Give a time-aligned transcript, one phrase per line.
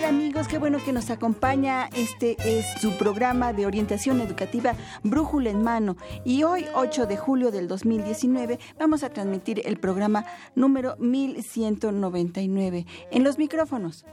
[0.00, 0.35] Tal amigos?
[0.44, 1.88] Qué bueno que nos acompaña.
[1.96, 5.96] Este es su programa de orientación educativa Brújula en Mano.
[6.26, 12.86] Y hoy, 8 de julio del 2019, vamos a transmitir el programa número 1199.
[13.10, 14.04] En los micrófonos.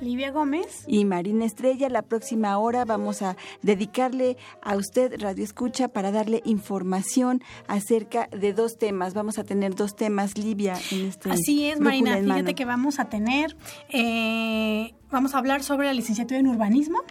[0.00, 0.84] Livia Gómez.
[0.86, 1.88] Y Marina Estrella.
[1.88, 8.52] La próxima hora vamos a dedicarle a usted, Radio Escucha, para darle información acerca de
[8.52, 9.14] dos temas.
[9.14, 12.16] Vamos a tener dos temas, Livia, en este Así es, Marina.
[12.16, 13.56] Fíjate que vamos a tener,
[13.90, 17.02] eh, vamos a hablar sobre la licenciatura en urbanismo.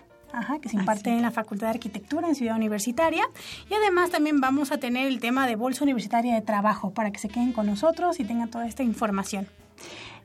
[0.62, 3.24] que se imparte en la Facultad de Arquitectura en Ciudad Universitaria.
[3.70, 7.20] Y además también vamos a tener el tema de Bolsa Universitaria de Trabajo para que
[7.20, 9.48] se queden con nosotros y tengan toda esta información.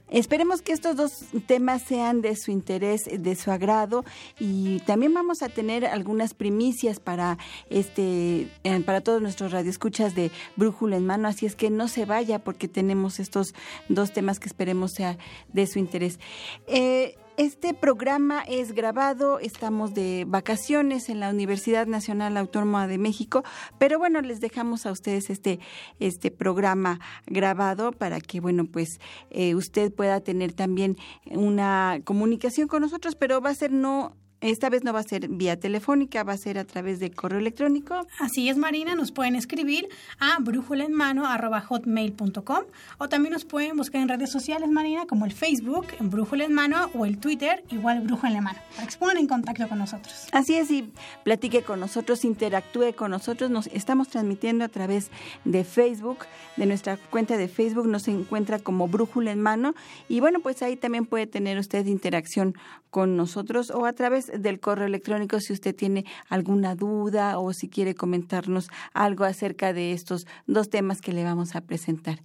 [0.09, 4.05] Esperemos que estos dos temas sean de su interés, de su agrado
[4.39, 7.39] y también vamos a tener algunas primicias para
[7.71, 12.05] este eh, para todos nuestros radioescuchas de Brújula en mano, así es que no se
[12.05, 13.53] vaya porque tenemos estos
[13.89, 15.19] dos temas que esperemos sea
[15.53, 16.21] de su interés.
[16.69, 23.45] Eh, este programa es grabado, estamos de vacaciones en la Universidad Nacional Autónoma de México,
[23.79, 25.61] pero bueno, les dejamos a ustedes este,
[26.01, 30.97] este programa grabado para que, bueno, pues eh, usted pueda tener también
[31.31, 35.29] una comunicación con nosotros, pero va a ser no esta vez no va a ser
[35.29, 38.07] vía telefónica, va a ser a través de correo electrónico.
[38.21, 39.89] Así es, Marina, nos pueden escribir
[40.19, 42.65] a brújulaenmano.com
[42.99, 46.53] o también nos pueden buscar en redes sociales, Marina, como el Facebook, en Brújula en
[46.53, 49.79] Mano, o el Twitter, igual Brújula en Mano, para que se pongan en contacto con
[49.79, 50.29] nosotros.
[50.33, 50.91] Así es, y
[51.25, 53.51] platique con nosotros, interactúe con nosotros.
[53.51, 55.11] Nos estamos transmitiendo a través
[55.45, 56.19] de Facebook,
[56.57, 59.75] de nuestra cuenta de Facebook, nos encuentra como Brújula en Mano.
[60.09, 62.55] Y bueno, pues ahí también puede tener usted interacción
[62.91, 67.69] con nosotros o a través del correo electrónico si usted tiene alguna duda o si
[67.69, 72.23] quiere comentarnos algo acerca de estos dos temas que le vamos a presentar.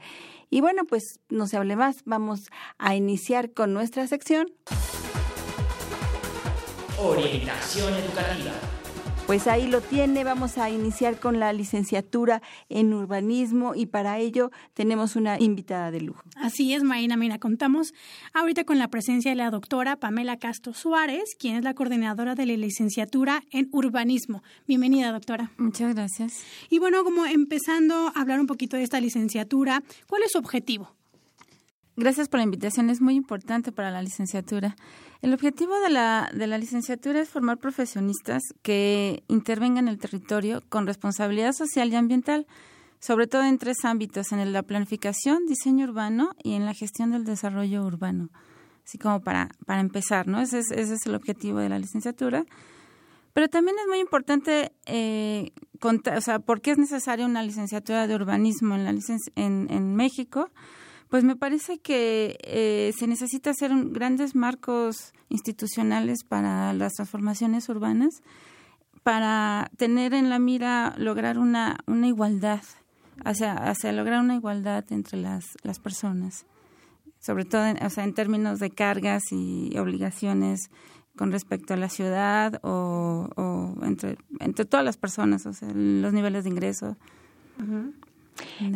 [0.50, 4.52] Y bueno, pues no se hable más, vamos a iniciar con nuestra sección.
[6.98, 8.81] Orientación educativa.
[9.28, 14.52] Pues ahí lo tiene, vamos a iniciar con la licenciatura en urbanismo y para ello
[14.74, 16.22] tenemos una invitada de lujo.
[16.36, 17.94] Así es, Marina, mira, contamos
[18.34, 22.46] ahorita con la presencia de la doctora Pamela Castro Suárez, quien es la coordinadora de
[22.46, 24.44] la licenciatura en urbanismo.
[24.68, 25.52] Bienvenida, doctora.
[25.58, 26.44] Muchas gracias.
[26.70, 31.01] Y bueno, como empezando a hablar un poquito de esta licenciatura, ¿cuál es su objetivo?
[31.98, 34.78] Gracias por la invitación, es muy importante para la licenciatura.
[35.22, 40.62] El objetivo de la, de la licenciatura es formar profesionistas que intervengan en el territorio
[40.70, 42.48] con responsabilidad social y ambiental,
[43.00, 47.26] sobre todo en tres ámbitos, en la planificación, diseño urbano y en la gestión del
[47.26, 48.30] desarrollo urbano.
[48.86, 50.40] Así como para, para empezar, ¿no?
[50.40, 52.46] Ese es, ese es el objetivo de la licenciatura.
[53.34, 58.08] Pero también es muy importante eh, contar, o sea, ¿por qué es necesaria una licenciatura
[58.08, 58.96] de urbanismo en, la
[59.36, 60.50] en, en México?
[61.12, 68.24] Pues me parece que eh, se necesita hacer grandes marcos institucionales para las transformaciones urbanas,
[69.04, 72.62] para tener en la mira lograr una, una igualdad,
[73.26, 76.46] hacia, hacia lograr una igualdad entre las, las personas,
[77.20, 80.70] sobre todo en, o sea, en términos de cargas y obligaciones
[81.18, 86.14] con respecto a la ciudad o, o entre, entre todas las personas, o sea, los
[86.14, 86.96] niveles de ingreso.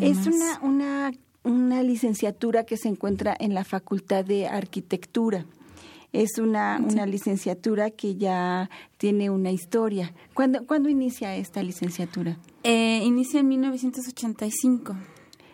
[0.01, 1.11] Es una, una
[1.45, 5.45] una licenciatura que se encuentra en la Facultad de Arquitectura.
[6.11, 10.13] Es una, una licenciatura que ya tiene una historia.
[10.33, 12.37] ¿Cuándo, ¿cuándo inicia esta licenciatura?
[12.63, 14.95] Eh, inicia en 1985.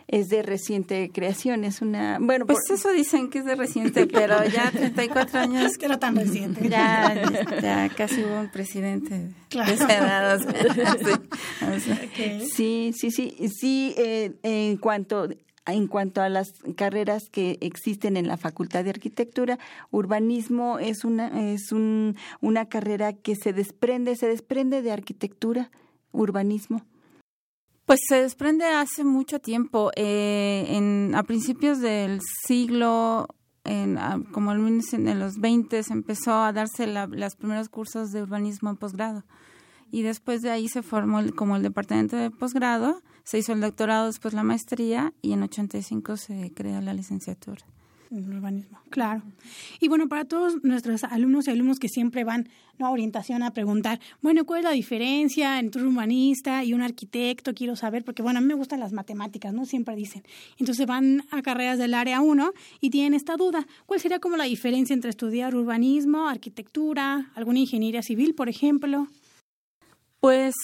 [0.07, 2.19] es de reciente creación, es una...
[2.19, 5.77] Bueno, pues eso dicen que es de reciente, pero ya 34 años...
[5.77, 6.69] que no tan reciente.
[6.69, 7.21] Ya,
[7.61, 9.73] ya casi hubo un presidente claro.
[12.53, 15.27] sí, sí, sí, sí, eh, en cuanto
[15.65, 19.59] en cuanto a las carreras que existen en la Facultad de Arquitectura,
[19.91, 25.71] urbanismo es una es un, una carrera que se desprende, se desprende de arquitectura,
[26.11, 26.83] urbanismo.
[27.85, 33.27] Pues se desprende hace mucho tiempo, eh, en, a principios del siglo,
[33.63, 33.97] en,
[34.31, 39.23] como en los 20 empezó a darse la, los primeros cursos de urbanismo en posgrado
[39.91, 44.07] y después de ahí se formó como el departamento de posgrado, se hizo el doctorado,
[44.07, 47.61] después la maestría y en 85 se crea la licenciatura.
[48.11, 49.21] En urbanismo, claro.
[49.79, 54.01] Y bueno, para todos nuestros alumnos y alumnos que siempre van a orientación a preguntar,
[54.21, 57.53] bueno, ¿cuál es la diferencia entre un urbanista y un arquitecto?
[57.53, 59.65] Quiero saber, porque bueno, a mí me gustan las matemáticas, ¿no?
[59.65, 60.23] Siempre dicen.
[60.57, 62.51] Entonces van a carreras del área 1
[62.81, 63.65] y tienen esta duda.
[63.85, 69.07] ¿Cuál sería como la diferencia entre estudiar urbanismo, arquitectura, alguna ingeniería civil, por ejemplo?
[70.21, 70.55] Pues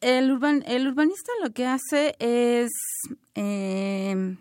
[0.00, 0.36] el,
[0.66, 2.70] el urbanista lo que hace es...
[3.36, 4.36] Eh,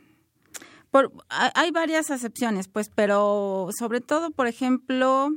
[0.89, 5.29] por, hay varias acepciones, pues, pero sobre todo, por ejemplo,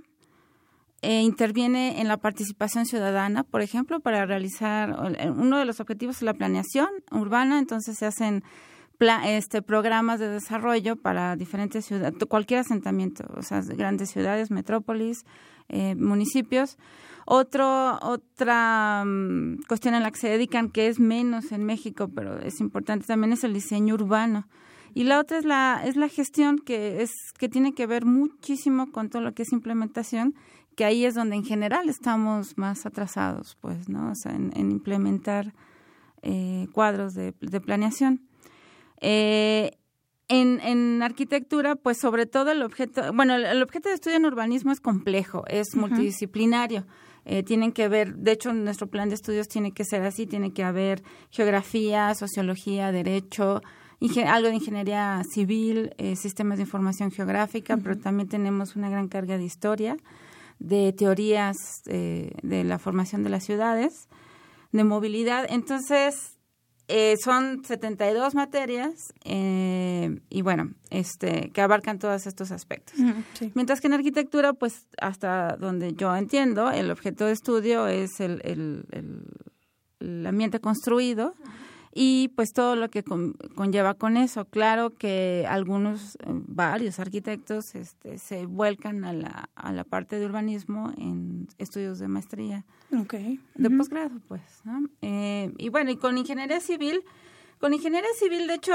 [1.03, 4.97] eh, interviene en la participación ciudadana, por ejemplo, para realizar
[5.37, 8.43] uno de los objetivos es la planeación urbana, entonces se hacen
[9.27, 15.25] este programas de desarrollo para diferentes ciudades, cualquier asentamiento, o sea, grandes ciudades, metrópolis,
[15.69, 16.79] eh, municipios.
[17.27, 22.39] Otro, otra mm, cuestión en la que se dedican, que es menos en México, pero
[22.39, 24.47] es importante también, es el diseño urbano.
[24.95, 28.93] Y la otra es la, es la gestión, que, es, que tiene que ver muchísimo
[28.93, 30.35] con todo lo que es implementación,
[30.77, 34.11] que ahí es donde en general estamos más atrasados, pues, ¿no?
[34.11, 35.55] O sea, en, implementar
[36.23, 38.23] eh, cuadros de, de planeación.
[39.01, 39.79] Eh,
[40.29, 44.73] en, en, arquitectura, pues sobre todo el objeto, bueno, el, objeto de estudio en urbanismo
[44.73, 46.87] es complejo, es multidisciplinario.
[47.27, 50.53] Eh, tienen que ver, de hecho, nuestro plan de estudios tiene que ser así, tiene
[50.53, 53.63] que haber geografía, sociología, derecho,
[54.27, 59.39] algo de ingeniería civil, eh, sistemas de información geográfica, pero también tenemos una gran carga
[59.39, 59.97] de historia,
[60.59, 61.57] de teorías
[61.87, 64.09] eh, de la formación de las ciudades,
[64.73, 65.47] de movilidad.
[65.49, 66.34] Entonces,
[66.89, 72.97] eh, son 72 materias eh, y bueno, este, que abarcan todos estos aspectos.
[73.55, 78.43] Mientras que en arquitectura, pues hasta donde yo entiendo, el objeto de estudio es el,
[78.45, 78.85] el,
[80.01, 81.35] el, ambiente construido
[81.97, 84.47] y pues todo lo que conlleva con eso.
[84.47, 90.27] Claro que algunos, eh, varios arquitectos este, se vuelcan a la, a la parte de
[90.27, 92.65] urbanismo en estudios de maestría,
[93.01, 93.39] okay.
[93.55, 94.43] de posgrado, pues.
[95.03, 97.05] Eh, y bueno, y con ingeniería civil,
[97.61, 98.75] con ingeniería civil, de hecho,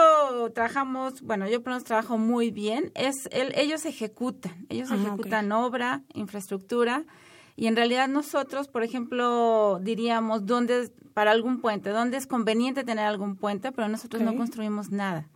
[0.55, 6.03] trabajamos, bueno, yo por trabajo muy bien, es el, ellos ejecutan, ellos ah, ejecutan obra,
[6.13, 7.03] infraestructura,
[7.59, 13.05] y en realidad nosotros, por ejemplo, diríamos dónde, para algún puente, dónde es conveniente tener
[13.05, 15.27] algún puente, pero nosotros no construimos nada.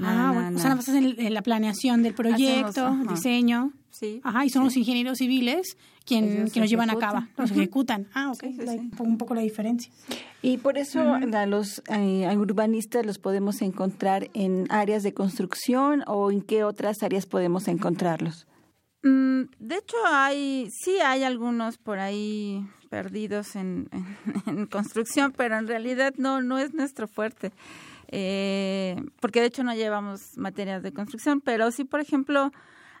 [0.00, 3.72] ah, bueno, o sea, en, la planeación del proyecto, diseño.
[3.90, 4.20] Sí.
[4.22, 8.06] Ajá, y son los ingenieros civiles quien, que nos llevan a cabo, los ejecutan.
[8.14, 8.44] Ah, ok,
[9.00, 9.90] un poco la diferencia.
[10.42, 16.30] Y por eso a los eh, urbanistas los podemos encontrar en áreas de construcción o
[16.30, 18.46] en qué otras áreas podemos encontrarlos.
[19.02, 23.88] Mm, de hecho, hay, sí hay algunos por ahí perdidos en,
[24.70, 27.52] construcción, pero en realidad no, no es nuestro fuerte.
[28.08, 32.52] Eh, porque de hecho no llevamos materias de construcción, pero sí, por ejemplo,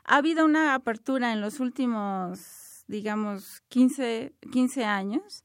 [0.04, 5.44] ha habido una apertura en los últimos, digamos, 15, 15 años.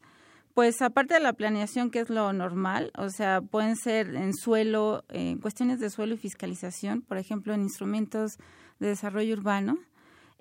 [0.54, 5.06] Pues aparte de la planeación, que es lo normal, o sea, pueden ser en suelo,
[5.08, 8.38] en cuestiones de suelo y fiscalización, por ejemplo, en instrumentos
[8.80, 9.78] de desarrollo urbano,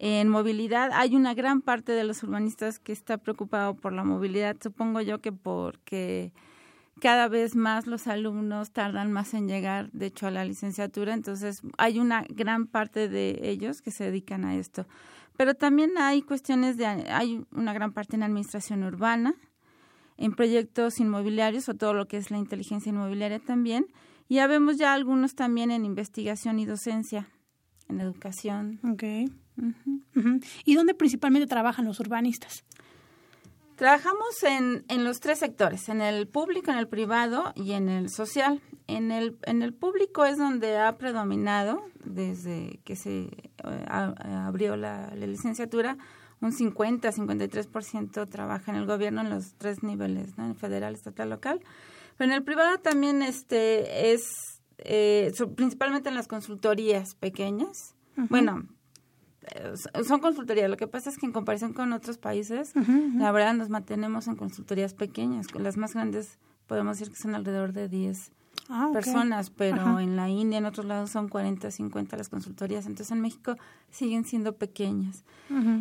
[0.03, 4.57] en movilidad, hay una gran parte de los urbanistas que está preocupado por la movilidad,
[4.59, 6.33] supongo yo que porque
[7.03, 11.61] cada vez más los alumnos tardan más en llegar, de hecho, a la licenciatura, entonces
[11.77, 14.87] hay una gran parte de ellos que se dedican a esto.
[15.37, 19.35] Pero también hay cuestiones de, hay una gran parte en administración urbana,
[20.17, 23.87] en proyectos inmobiliarios o todo lo que es la inteligencia inmobiliaria también,
[24.29, 27.29] y ya vemos ya algunos también en investigación y docencia,
[27.91, 28.81] en educación.
[28.95, 29.27] Okay.
[30.65, 32.65] ¿Y dónde principalmente trabajan los urbanistas?
[33.81, 38.11] Trabajamos en, en los tres sectores, en el público, en el privado y en el
[38.11, 38.61] social.
[38.87, 45.15] En el, en el público es donde ha predominado, desde que se eh, abrió la,
[45.15, 45.97] licenciatura,
[46.43, 50.45] un 50-53% trabaja en el gobierno en los tres niveles, ¿no?
[50.45, 51.61] en federal, estatal, local.
[52.19, 57.95] Pero en el privado también este, es eh, principalmente en las consultorías pequeñas.
[58.17, 58.67] Bueno,
[60.05, 60.71] son consultorías.
[60.71, 62.73] Lo que pasa es que en comparación con otros países,
[63.17, 65.47] la verdad nos mantenemos en consultorías pequeñas.
[65.55, 68.33] Las más grandes podemos decir que son alrededor de 10
[68.69, 72.87] ah, personas, pero en la India, en otros lados son 40, 50 las consultorías.
[72.87, 73.57] Entonces en México
[73.91, 75.25] siguen siendo pequeñas.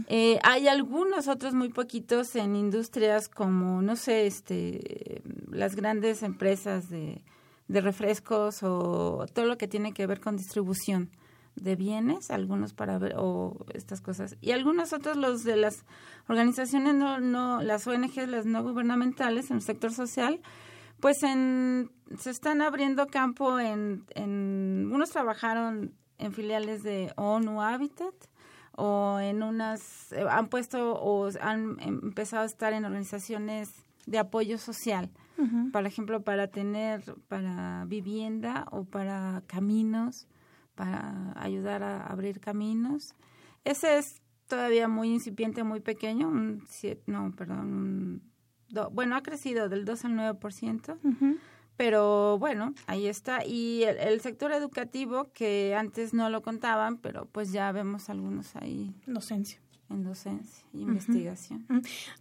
[0.07, 6.89] Eh, hay algunos otros muy poquitos en industrias como, no sé, este, las grandes empresas
[6.89, 7.21] de,
[7.67, 11.09] de refrescos o todo lo que tiene que ver con distribución
[11.63, 14.37] de bienes, algunos para ver o estas cosas.
[14.41, 15.85] Y algunos otros los de las
[16.27, 20.41] organizaciones no no las ONG las no gubernamentales en el sector social
[20.99, 28.13] pues en se están abriendo campo en en unos trabajaron en filiales de ONU Habitat
[28.75, 33.69] o en unas eh, han puesto o han empezado a estar en organizaciones
[34.05, 35.09] de apoyo social.
[35.71, 40.27] Por ejemplo para tener para vivienda o para caminos
[40.79, 43.13] para ayudar a abrir caminos.
[43.65, 46.63] Ese es todavía muy incipiente, muy pequeño, un
[47.05, 48.21] no, perdón,
[48.93, 50.97] bueno, ha crecido del 2 al 9%,
[51.75, 53.45] pero bueno, ahí está.
[53.45, 58.55] Y el, el, sector educativo, que antes no lo contaban, pero pues ya vemos algunos
[58.55, 58.95] ahí.
[59.05, 59.59] Docencia
[59.89, 61.65] en docencia e investigación.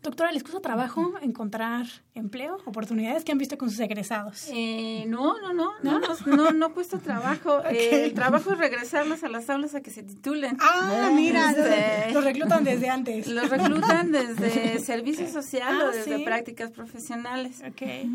[0.02, 4.48] Doctora, ¿les cuesta trabajo encontrar empleo, oportunidades que han visto con sus egresados?
[4.50, 7.62] Eh, no, no, no, no, no, no, cuesta trabajo.
[7.68, 10.56] Eh, el trabajo es regresarlos a las aulas a que se titulen.
[10.58, 13.26] Ah, mira, este, los reclutan desde antes.
[13.38, 17.62] Los reclutan desde servicio social o ah, desde prácticas profesionales.
[17.70, 18.10] Okay.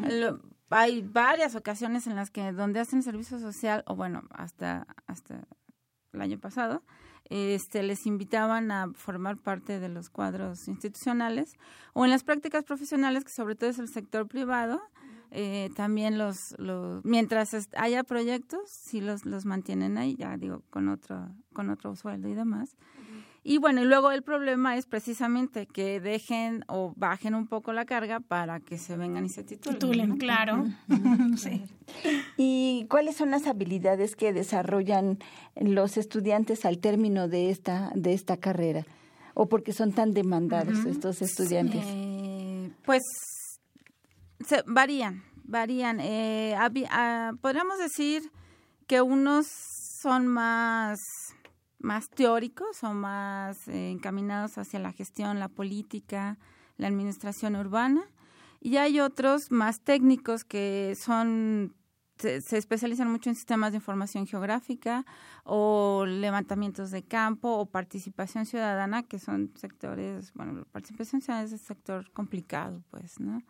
[0.70, 5.46] hay varias ocasiones en las que donde hacen servicio social, o bueno, hasta, hasta
[6.14, 6.82] el año pasado,
[7.30, 11.56] este, les invitaban a formar parte de los cuadros institucionales
[11.94, 14.82] o en las prácticas profesionales, que sobre todo es el sector privado,
[15.32, 20.90] eh, también los, los, mientras haya proyectos, sí los, los mantienen ahí, ya digo, con
[20.90, 22.76] otro, con otro sueldo y demás.
[23.46, 27.84] Y bueno, y luego el problema es precisamente que dejen o bajen un poco la
[27.84, 29.80] carga para que se vengan y se titulen.
[29.80, 30.66] Titulen, claro.
[31.36, 31.66] sí.
[32.38, 35.20] ¿Y cuáles son las habilidades que desarrollan
[35.56, 38.86] los estudiantes al término de esta, de esta carrera?
[39.34, 41.84] ¿O porque son tan demandados estos estudiantes?
[41.86, 43.02] Eh, pues
[44.40, 46.00] se, varían, varían.
[46.00, 48.32] Eh, ah, podríamos decir
[48.88, 49.48] que unos
[50.02, 51.00] son más
[51.84, 56.40] más teóricos o más eh, encaminados hacia la gestión, la política,
[56.78, 58.04] la administración urbana.
[58.60, 61.76] Y hay otros más técnicos que son
[62.18, 65.06] se, especializan mucho en sistemas de información geográfica
[65.44, 71.52] o levantamientos de campo o participación ciudadana, que son sectores, bueno, la participación ciudadana es
[71.52, 73.42] un sector complicado, pues, ¿no?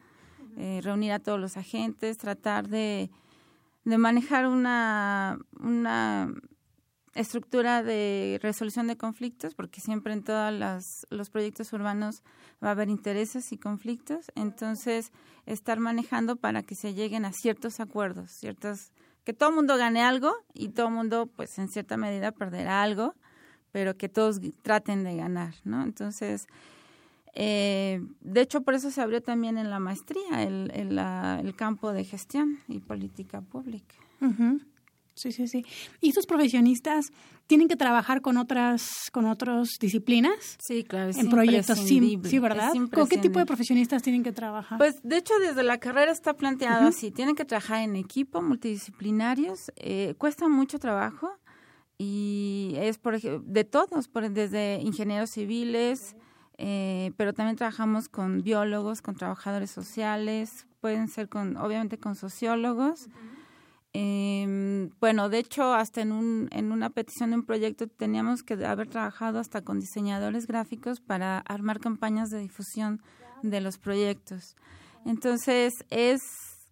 [0.58, 3.10] Eh, reunir a todos los agentes, tratar de,
[3.86, 6.32] de manejar una, una
[7.15, 12.24] estructura de resolución de conflictos, porque siempre en todos los proyectos urbanos
[12.63, 15.12] va a haber intereses y conflictos, entonces
[15.46, 18.91] estar manejando para que se lleguen a ciertos acuerdos, ciertos
[19.24, 22.84] que todo el mundo gane algo y todo el mundo, pues en cierta medida perderá
[22.84, 23.15] algo,
[23.72, 25.84] pero que todos traten de ganar, ¿no?
[25.84, 26.48] Entonces,
[27.34, 32.03] eh, de hecho, por eso se abrió también en la maestría el, el, campo de
[32.03, 33.96] gestión y política pública.
[35.15, 35.65] Sí, sí, sí.
[36.01, 37.12] ¿Y estos profesionistas
[37.46, 40.58] tienen que trabajar con otras con otras disciplinas?
[40.60, 41.12] Sí, claro.
[41.15, 42.74] en proyectos, sí, sí, ¿verdad?
[42.91, 44.77] ¿Con qué tipo de profesionistas tienen que trabajar?
[44.77, 47.12] Pues, de hecho, desde la carrera está planteado así.
[47.12, 49.72] Tienen que trabajar en equipo, multidisciplinarios.
[49.75, 51.29] Eh, cuesta mucho trabajo
[51.98, 56.15] y es, por de todos, por, desde ingenieros civiles,
[56.58, 63.10] eh, pero también trabajamos con biólogos, con trabajadores sociales, pueden ser con, obviamente, con sociólogos.
[63.93, 68.53] Eh, bueno, de hecho, hasta en, un, en una petición de un proyecto teníamos que
[68.65, 73.01] haber trabajado hasta con diseñadores gráficos para armar campañas de difusión
[73.43, 74.55] de los proyectos.
[75.05, 76.21] Entonces, es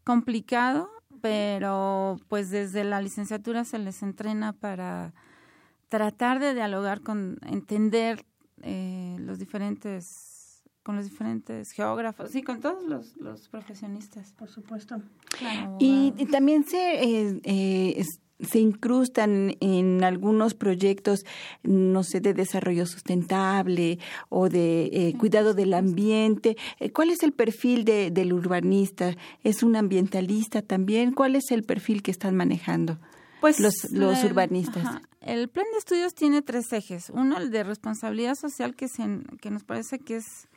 [0.04, 0.90] complicado,
[1.22, 5.14] pero pues desde la licenciatura se les entrena para
[5.90, 8.26] tratar de dialogar con, entender
[8.64, 10.31] eh, los diferentes
[10.92, 14.34] con los diferentes geógrafos y con todos los, los profesionistas.
[14.34, 15.02] Por supuesto.
[15.80, 18.04] y, también se, eh, eh,
[18.42, 21.24] se incrustan en algunos proyectos,
[21.64, 26.58] no sé, de desarrollo sustentable o de eh, cuidado del ambiente.
[26.92, 29.16] ¿Cuál es el perfil de, del urbanista?
[29.46, 31.14] ¿Es un ambientalista también?
[31.14, 33.00] ¿Cuál es el perfil que están manejando?
[33.40, 35.02] Pues los, los urbanistas.
[35.22, 37.12] El plan de estudios tiene tres ejes.
[37.12, 39.04] Uno, el de responsabilidad social, que, se,
[39.40, 40.48] que nos parece que es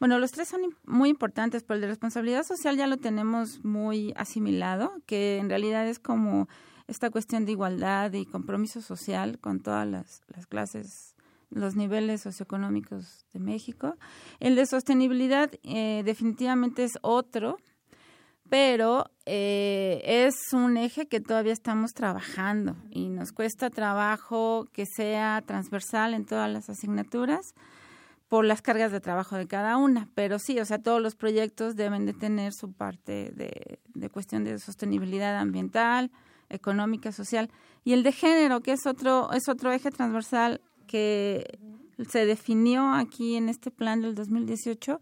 [0.00, 4.12] bueno, los tres son muy importantes, pero el de responsabilidad social ya lo tenemos muy
[4.16, 6.48] asimilado, que en realidad es como
[6.86, 11.14] esta cuestión de igualdad y compromiso social con todas las, las clases,
[11.50, 13.96] los niveles socioeconómicos de México.
[14.40, 17.56] El de sostenibilidad eh, definitivamente es otro,
[18.50, 25.42] pero eh, es un eje que todavía estamos trabajando y nos cuesta trabajo que sea
[25.46, 27.54] transversal en todas las asignaturas
[28.34, 31.76] por las cargas de trabajo de cada una, pero sí, o sea, todos los proyectos
[31.76, 36.10] deben de tener su parte de, de cuestión de sostenibilidad ambiental,
[36.48, 37.48] económica, social
[37.84, 41.60] y el de género, que es otro es otro eje transversal que
[42.08, 44.98] se definió aquí en este plan del 2018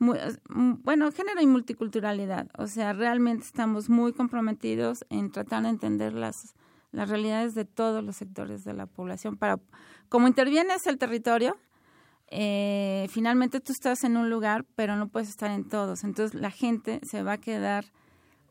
[0.00, 2.48] bueno, género y multiculturalidad.
[2.58, 6.56] O sea, realmente estamos muy comprometidos en tratar de entender las,
[6.90, 9.36] las realidades de todos los sectores de la población.
[9.36, 9.60] Para,
[10.08, 11.56] como intervienes el territorio,
[12.34, 16.02] eh, finalmente tú estás en un lugar, pero no puedes estar en todos.
[16.02, 17.84] Entonces la gente se va a quedar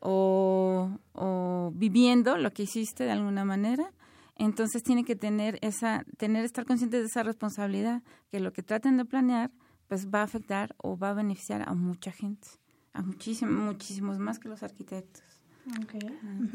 [0.00, 3.92] o, o viviendo lo que hiciste de alguna manera.
[4.36, 8.96] Entonces tiene que tener esa, tener, estar consciente de esa responsabilidad, que lo que traten
[8.96, 9.50] de planear
[9.88, 12.48] pues va a afectar o va a beneficiar a mucha gente,
[12.92, 15.31] a muchísimos, muchísimos más que los arquitectos.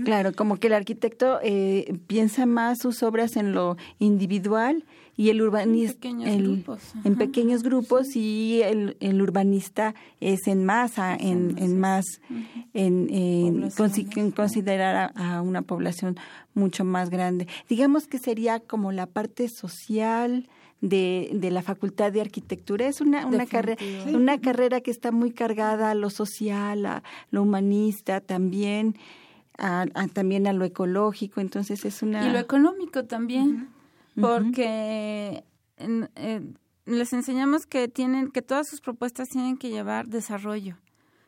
[0.04, 4.84] Claro, como que el arquitecto eh, piensa más sus obras en lo individual
[5.16, 10.64] y el urbanista en pequeños grupos, en pequeños grupos y el, el, urbanista es en
[10.64, 12.06] masa, en, en más,
[12.74, 16.18] en, en considerar a, una población
[16.54, 17.48] mucho más grande.
[17.68, 20.48] Digamos que sería como la parte social,
[20.82, 22.88] de, de la Facultad de Arquitectura.
[22.88, 27.44] Es una, una, carrera, una carrera que está muy cargada a lo social, a lo
[27.44, 28.96] humanista también,
[29.58, 31.42] a, también a lo ecológico.
[31.42, 32.28] Entonces es una...
[32.28, 33.70] Y lo económico también,
[34.20, 35.44] porque
[35.78, 36.42] eh,
[36.86, 40.78] les enseñamos que tienen que todas sus propuestas tienen que llevar desarrollo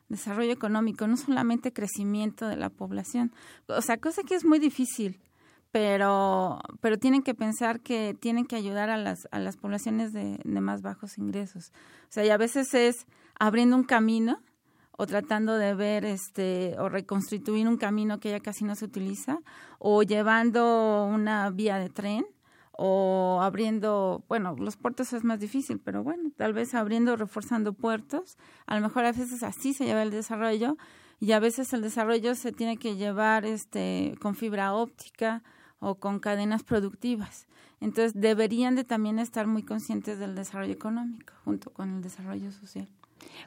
[0.09, 3.31] desarrollo económico, no solamente crecimiento de la población.
[3.67, 5.19] O sea, cosa que es muy difícil
[5.71, 10.39] pero pero tienen que pensar que tienen que ayudar a las a las poblaciones de,
[10.43, 11.71] de más bajos ingresos.
[12.03, 13.05] O sea y a veces es
[13.39, 14.41] abriendo un camino
[14.91, 19.39] o tratando de ver este o reconstituir un camino que ya casi no se utiliza
[19.77, 22.25] o llevando una vía de tren
[22.81, 28.37] o abriendo, bueno, los puertos es más difícil, pero bueno, tal vez abriendo, reforzando puertos,
[28.67, 30.77] a lo mejor a veces así se lleva el desarrollo
[31.19, 35.43] y a veces el desarrollo se tiene que llevar este con fibra óptica
[35.79, 37.47] o con cadenas productivas.
[37.81, 42.87] Entonces deberían de también estar muy conscientes del desarrollo económico junto con el desarrollo social.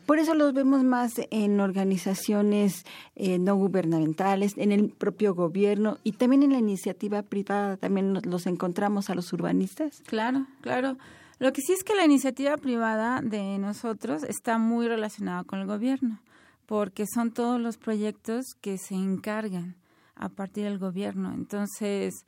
[0.06, 6.12] Por eso los vemos más en organizaciones eh, no gubernamentales, en el propio gobierno y
[6.12, 7.76] también en la iniciativa privada.
[7.76, 10.02] También los encontramos a los urbanistas.
[10.06, 10.96] Claro, claro.
[11.38, 15.66] Lo que sí es que la iniciativa privada de nosotros está muy relacionada con el
[15.66, 16.20] gobierno,
[16.66, 19.76] porque son todos los proyectos que se encargan
[20.22, 21.32] a partir del gobierno.
[21.32, 22.26] Entonces,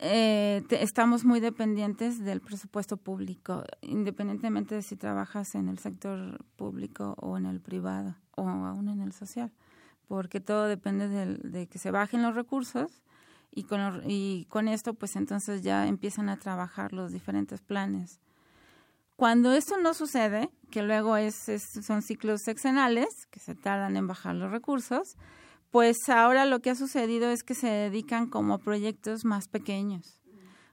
[0.00, 7.14] eh, estamos muy dependientes del presupuesto público, independientemente de si trabajas en el sector público
[7.20, 9.52] o en el privado o aún en el social,
[10.08, 13.00] porque todo depende de, que se bajen los recursos
[13.52, 18.18] y con, y con esto pues entonces ya empiezan a trabajar los diferentes planes.
[19.14, 21.36] Cuando esto no sucede, que luego es,
[21.86, 25.16] son ciclos sexenales, que se tardan en bajar los recursos,
[25.74, 30.20] pues ahora lo que ha sucedido es que se dedican como proyectos más pequeños,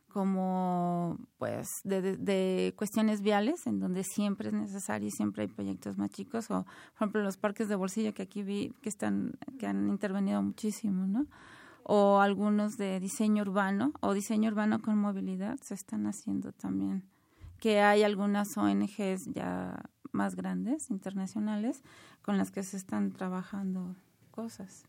[0.07, 6.11] como pues de, cuestiones viales, en donde siempre es necesario y siempre hay proyectos más
[6.11, 9.89] chicos, o por ejemplo los parques de bolsillo que aquí vi que están, que han
[9.89, 11.25] intervenido muchísimo, ¿no?
[11.81, 17.09] O algunos de diseño urbano, o diseño urbano con movilidad, se están haciendo también.
[17.59, 21.81] Que hay algunas ONGs ya más grandes, internacionales,
[22.21, 23.95] con las que se están trabajando
[24.29, 24.85] cosas.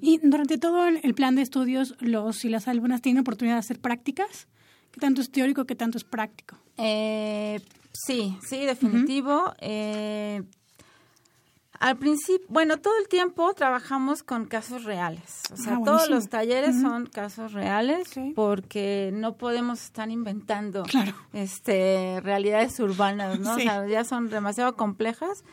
[0.00, 3.78] Y durante todo el plan de estudios, los y las alumnas tienen oportunidad de hacer
[3.78, 4.48] prácticas.
[4.92, 6.56] ¿Qué tanto es teórico, qué tanto es práctico?
[6.78, 7.60] Eh,
[7.92, 9.52] sí, sí, definitivo.
[9.60, 10.42] Eh,
[11.78, 15.42] al principio, bueno, todo el tiempo trabajamos con casos reales.
[15.52, 20.84] O sea, ah, todos los talleres son casos reales porque no podemos estar inventando
[21.32, 23.54] este realidades urbanas, ¿no?
[23.56, 25.44] O sea, ya son demasiado complejas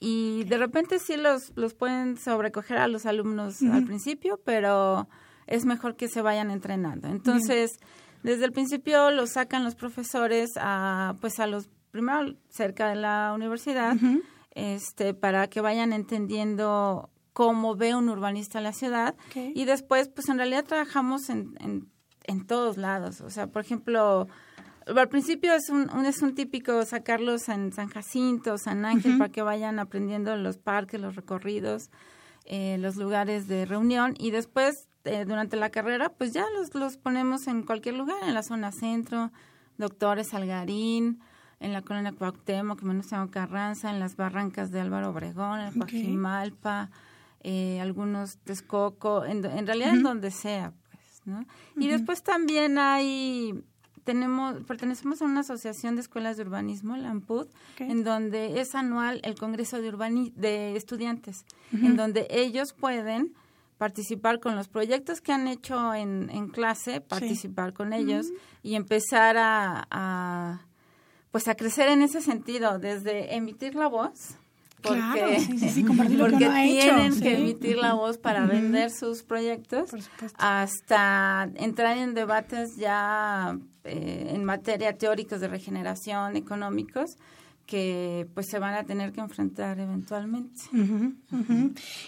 [0.00, 5.08] y de repente sí los, los pueden sobrecoger a los alumnos al principio, pero
[5.46, 7.08] es mejor que se vayan entrenando.
[7.08, 7.80] Entonces,
[8.22, 13.32] desde el principio los sacan los profesores a, pues a los, primero cerca de la
[13.34, 13.96] universidad,
[14.54, 19.16] este, para que vayan entendiendo cómo ve un urbanista la ciudad.
[19.34, 21.88] Y después, pues en realidad trabajamos en, en,
[22.24, 23.20] en todos lados.
[23.20, 24.28] O sea, por ejemplo,
[24.96, 29.42] al principio es un, es un típico sacarlos en San Jacinto, San Ángel, para que
[29.42, 31.90] vayan aprendiendo los parques, los recorridos,
[32.44, 34.14] eh, los lugares de reunión.
[34.18, 38.34] Y después eh, durante la carrera, pues ya los, los ponemos en cualquier lugar, en
[38.34, 39.30] la zona centro,
[39.76, 41.20] Doctores Algarín,
[41.60, 46.90] en la colonia Cuauhtémoc, Venustiano Carranza, en las barrancas de Álvaro Obregón, en Coajimalpa,
[47.40, 51.44] eh, algunos Texcoco, en, en realidad en donde sea, pues, ¿no?
[51.76, 53.64] Y después también hay
[54.08, 57.46] tenemos, pertenecemos a una asociación de escuelas de urbanismo, la AMPUD,
[57.78, 63.34] en donde es anual el Congreso de, Urbani de Estudiantes, en donde ellos pueden
[63.76, 68.28] participar con los proyectos que han hecho en, en clase, participar con ellos
[68.62, 70.62] y empezar a,
[71.30, 74.38] pues a crecer en ese sentido, desde emitir la voz,
[74.82, 75.38] porque,
[76.18, 79.90] porque tienen que emitir la voz para vender sus proyectos
[80.36, 87.16] hasta entrar en debates ya eh, en materia teóricos de regeneración económicos
[87.68, 90.62] que pues se van a tener que enfrentar eventualmente.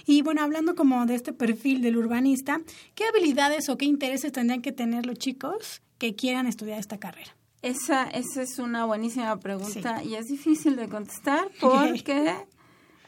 [0.07, 2.63] Y bueno, hablando como de este perfil del urbanista,
[2.95, 7.37] ¿qué habilidades o qué intereses tendrían que tener los chicos que quieran estudiar esta carrera?
[7.61, 12.35] Esa, esa es una buenísima pregunta y es difícil de contestar porque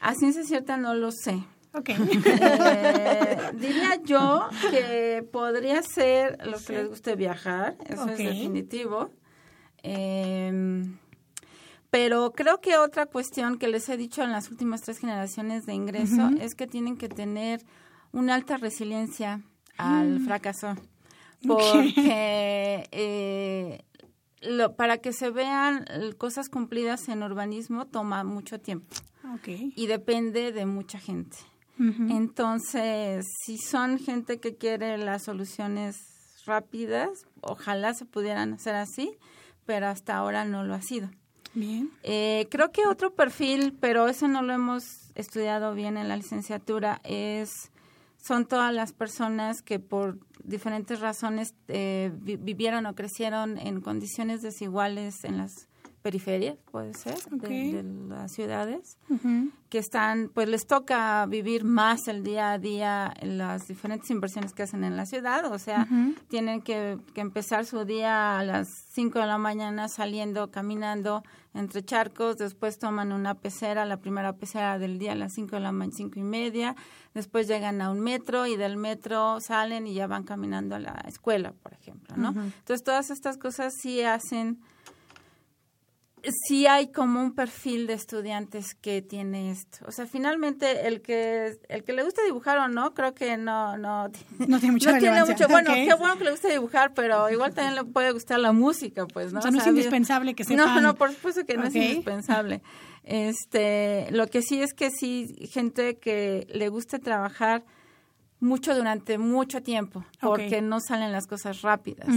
[0.03, 1.43] a ciencia cierta no lo sé.
[1.73, 1.95] Okay.
[1.95, 9.11] Eh, diría yo que podría ser los que les guste viajar, eso es definitivo.
[9.81, 10.97] Em,
[11.89, 15.73] pero creo que otra cuestión que les he dicho en las últimas tres generaciones de
[15.73, 17.61] ingreso es que tienen que tener
[18.11, 19.41] una alta resiliencia
[19.77, 20.25] al mm.
[20.25, 20.75] fracaso.
[21.47, 23.83] Porque eh,
[24.41, 25.85] lo, para que se vean
[26.17, 28.93] cosas cumplidas en urbanismo toma mucho tiempo.
[29.75, 31.37] Y depende de mucha gente.
[31.79, 35.97] Entonces, si son gente que quiere las soluciones
[36.45, 39.17] rápidas, ojalá se pudieran hacer así,
[39.65, 41.09] pero hasta ahora no lo ha sido.
[41.55, 41.89] Bien.
[42.03, 47.01] Eh, creo que otro perfil, pero eso no lo hemos estudiado bien en la licenciatura,
[47.03, 47.71] es
[48.23, 55.25] son todas las personas que por diferentes razones eh, vivieron o crecieron en condiciones desiguales
[55.25, 55.67] en las
[56.03, 58.97] periferias, puede ser, de, las ciudades,
[59.69, 64.63] que están, pues les toca vivir más el día a día las diferentes inversiones que
[64.63, 65.87] hacen en la ciudad, o sea,
[66.27, 71.83] tienen que, que, empezar su día a las 5 de la mañana saliendo, caminando entre
[71.83, 75.71] charcos, después toman una pecera, la primera pecera del día a las 5 de la
[75.71, 76.75] mañana, cinco y media,
[77.13, 81.03] después llegan a un metro y del metro salen y ya van caminando a la
[81.07, 82.29] escuela, por ejemplo, ¿no?
[82.29, 84.59] Entonces, todas estas cosas sí hacen
[86.31, 89.79] sí hay como un perfil de estudiantes que tiene esto.
[89.85, 93.77] O sea, finalmente el que el que le gusta dibujar o no, creo que no
[93.77, 94.07] no
[94.47, 95.47] no tiene mucha no mucho.
[95.47, 99.05] Bueno, qué bueno que le guste dibujar, pero igual también le puede gustar la música,
[99.07, 99.39] pues, ¿no?
[99.39, 100.75] O sea, no es indispensable que sepan.
[100.75, 102.61] No, no, por supuesto que no es indispensable.
[103.03, 107.65] Este, lo que sí es que sí gente que le guste trabajar
[108.43, 112.07] mucho durante mucho tiempo, porque no salen las cosas rápidas.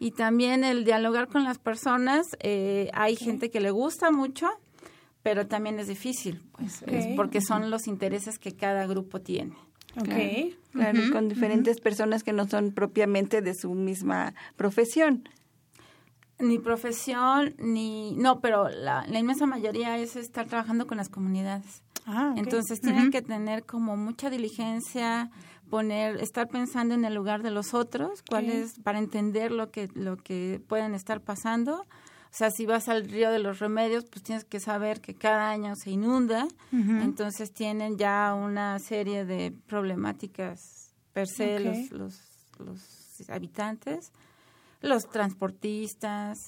[0.00, 4.48] Y también el dialogar con las personas, eh, hay gente que le gusta mucho,
[5.22, 6.82] pero también es difícil, pues,
[7.16, 9.56] porque son los intereses que cada grupo tiene.
[9.96, 10.56] Okay.
[10.72, 15.28] Claro, con diferentes personas que no son propiamente de su misma profesión.
[16.40, 18.16] Ni profesión, ni...
[18.16, 21.84] No, pero la, la inmensa mayoría es estar trabajando con las comunidades.
[22.06, 25.30] Ah, Entonces tienen que tener como mucha diligencia,
[25.74, 29.88] poner, estar pensando en el lugar de los otros, cuál es, para entender lo que,
[29.94, 31.80] lo que pueden estar pasando.
[31.80, 35.50] O sea, si vas al río de los remedios, pues tienes que saber que cada
[35.50, 42.20] año se inunda, entonces tienen ya una serie de problemáticas per se los, los,
[42.60, 44.12] los habitantes,
[44.80, 46.38] los transportistas,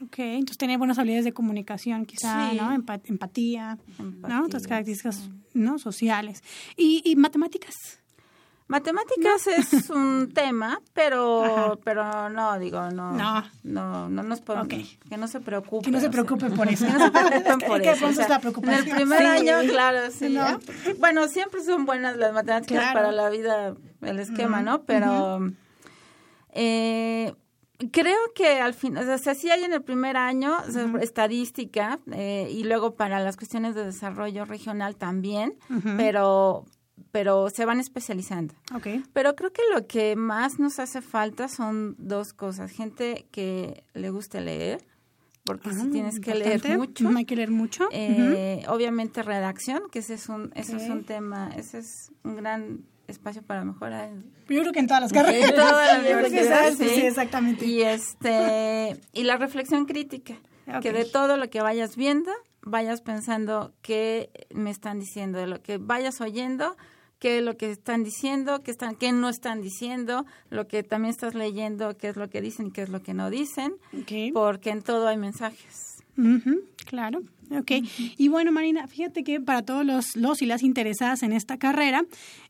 [0.00, 2.72] Ok, entonces tener buenas habilidades de comunicación, quizá, ¿no?
[2.72, 4.46] empatía, ¿no?
[4.46, 5.78] Otras características, ¿no?
[5.78, 6.42] Sociales.
[6.76, 8.01] ¿Y, y matemáticas?
[8.72, 13.12] Matemáticas es un tema, pero pero no, digo, no.
[13.12, 13.44] No.
[13.62, 14.68] No, no nos podemos.
[14.68, 15.84] Que no se preocupen.
[15.84, 16.86] Que no se preocupen por eso.
[16.86, 18.06] Que no se preocupen por eso.
[18.06, 18.82] O la preocupación?
[18.82, 20.38] En el primer año, claro, sí.
[20.98, 24.84] Bueno, siempre son buenas las matemáticas para la vida, el esquema, ¿no?
[24.84, 25.50] Pero
[26.54, 27.34] eh,
[27.90, 30.56] creo que al fin, o sea, sí hay en el primer año
[30.98, 35.58] estadística eh, y luego para las cuestiones de desarrollo regional también,
[35.98, 36.64] pero
[37.10, 38.54] pero se van especializando.
[38.74, 39.02] Okay.
[39.12, 42.70] Pero creo que lo que más nos hace falta son dos cosas.
[42.70, 44.84] Gente que le guste leer,
[45.44, 47.10] porque si ah, tienes que leer mucho.
[47.10, 47.88] No hay que leer mucho.
[47.90, 52.84] Eh, obviamente redacción, que ese es un, ese es un tema, ese es un gran
[53.08, 54.10] espacio para mejorar.
[54.48, 55.50] Yo creo que en todas las carreras.
[55.50, 56.88] En todas las sí.
[56.88, 57.00] sí.
[57.02, 57.66] exactamente.
[57.66, 60.36] Y, este, y la reflexión crítica,
[60.80, 62.30] que de todo lo que vayas viendo,
[62.62, 66.76] vayas pensando qué me están diciendo, de lo que vayas oyendo,
[67.22, 71.10] qué es lo que están diciendo, qué, están, qué no están diciendo, lo que también
[71.10, 73.74] estás leyendo, qué es lo que dicen y qué es lo que no dicen,
[74.34, 76.02] porque en todo hay mensajes.
[76.84, 77.20] claro.
[77.56, 77.70] Ok.
[78.16, 82.04] Y bueno, Marina, fíjate que para todos los, los y las interesadas en esta carrera,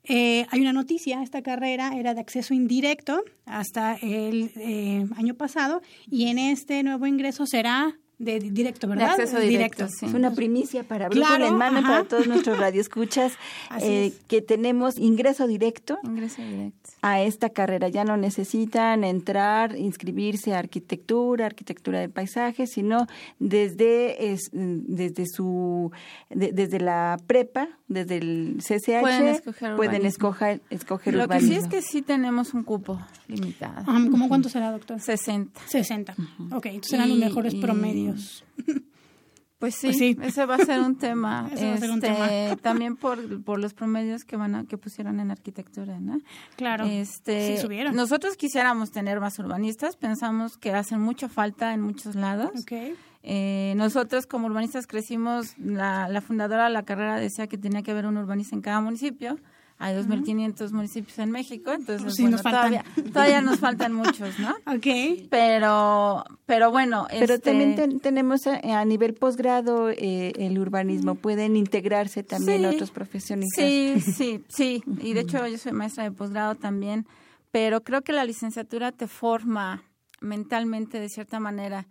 [0.05, 1.23] eh, hay una noticia.
[1.23, 7.07] Esta carrera era de acceso indirecto hasta el eh, año pasado y en este nuevo
[7.07, 9.17] ingreso será de directo, ¿verdad?
[9.17, 10.07] De acceso directo, sí.
[10.07, 13.33] Es una primicia para Brújula en Mano, para todos nuestros radioescuchas,
[13.81, 17.89] eh, que tenemos ingreso directo, ingreso directo a esta carrera.
[17.89, 23.07] Ya no necesitan entrar, inscribirse a arquitectura, arquitectura de paisajes, sino
[23.41, 25.91] desde, es, desde su,
[26.31, 31.67] desde la prepa, desde el CCH, pueden escoger, pueden escoger, escoger Lo que sí es
[31.67, 33.85] que sí tenemos un cupo limitado.
[33.85, 35.01] ¿Cómo cuánto será, doctor?
[35.01, 35.61] 60.
[35.67, 36.15] 60.
[36.53, 38.45] Ok, entonces serán los mejores promedios.
[38.67, 38.77] Pues,
[39.81, 41.49] pues sí, ese va a ser un tema.
[41.55, 46.21] este, también por, por los promedios que van a, que pusieron en arquitectura, ¿no?
[46.57, 46.85] Claro.
[46.87, 47.95] Este, sí, subieron.
[47.95, 52.51] Nosotros quisiéramos tener más urbanistas, pensamos que hacen mucha falta en muchos lados.
[52.63, 52.95] Okay.
[53.23, 57.93] Eh, nosotros como urbanistas crecimos, la, la fundadora de la carrera decía que tenía que
[57.93, 59.39] haber un urbanista en cada municipio
[59.83, 64.55] hay 2.500 municipios en México, entonces sí, nos todavía, todavía, nos faltan muchos, ¿no?
[64.77, 65.27] Ok.
[65.29, 67.09] Pero, pero bueno.
[67.11, 67.51] Pero este...
[67.51, 73.65] también tenemos a, nivel posgrado eh, el urbanismo, pueden integrarse también otros profesionistas.
[73.65, 77.05] Sí, sí, sí, y de hecho yo soy maestra de posgrado también,
[77.51, 79.83] pero creo que la licenciatura te forma
[80.21, 81.89] mentalmente de cierta manera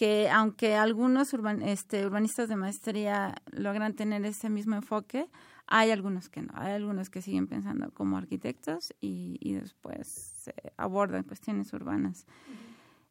[0.00, 5.26] que aunque algunos urban, este, urbanistas de maestría logran tener ese mismo enfoque,
[5.66, 10.54] hay algunos que no, hay algunos que siguen pensando como arquitectos y, y después se
[10.78, 12.24] abordan cuestiones urbanas.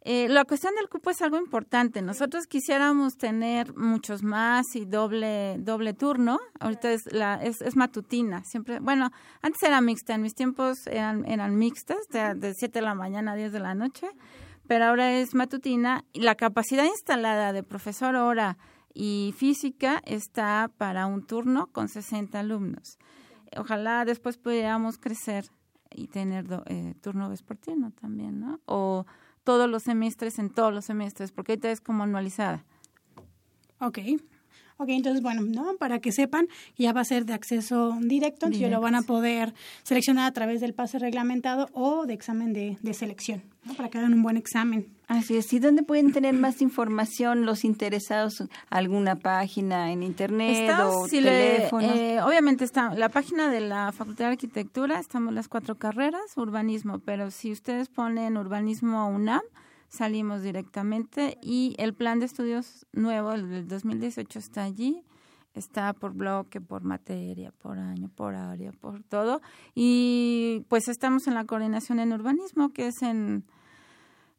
[0.02, 2.02] Eh, la cuestión del cupo es algo importante.
[2.02, 6.40] Nosotros quisiéramos tener muchos más y doble doble turno.
[6.60, 8.44] Ahorita es la es, es matutina.
[8.46, 9.12] Siempre, bueno,
[9.44, 10.16] antes era mixta.
[10.16, 13.60] En mis tiempos eran eran mixtas de, de 7 de la mañana a 10 de
[13.60, 14.08] la noche,
[14.70, 16.06] pero ahora es matutina.
[16.14, 18.60] La capacidad instalada de profesor hora
[18.94, 23.00] y física está para un turno con 60 alumnos.
[23.58, 25.46] Ojalá después pudiéramos crecer
[25.90, 28.60] y tener eh, turno vespertino también, ¿no?
[28.66, 29.08] O
[29.44, 32.64] todos los semestres en todos los semestres, porque ahorita es como anualizada.
[33.80, 33.98] Ok.
[34.82, 35.76] Ok, entonces, bueno, ¿no?
[35.78, 39.54] Para que sepan, ya va a ser de acceso directo, entonces lo van a poder
[39.84, 43.74] seleccionar a través del pase reglamentado o de examen de, de selección, ¿no?
[43.74, 44.88] Para que hagan un buen examen.
[45.10, 45.52] Así es.
[45.52, 48.44] ¿Y dónde pueden tener más información los interesados?
[48.70, 51.86] ¿Alguna página en internet o teléfono?
[51.94, 57.00] eh, obviamente está la página de la Facultad de Arquitectura, estamos las cuatro carreras, urbanismo,
[57.00, 59.42] pero si ustedes ponen urbanismo UNAM,
[59.90, 65.04] salimos directamente y el plan de estudios nuevo, el del 2018, está allí.
[65.56, 69.42] Está por bloque, por materia, por año, por área, por todo.
[69.74, 73.44] Y pues estamos en la coordinación en urbanismo, que es en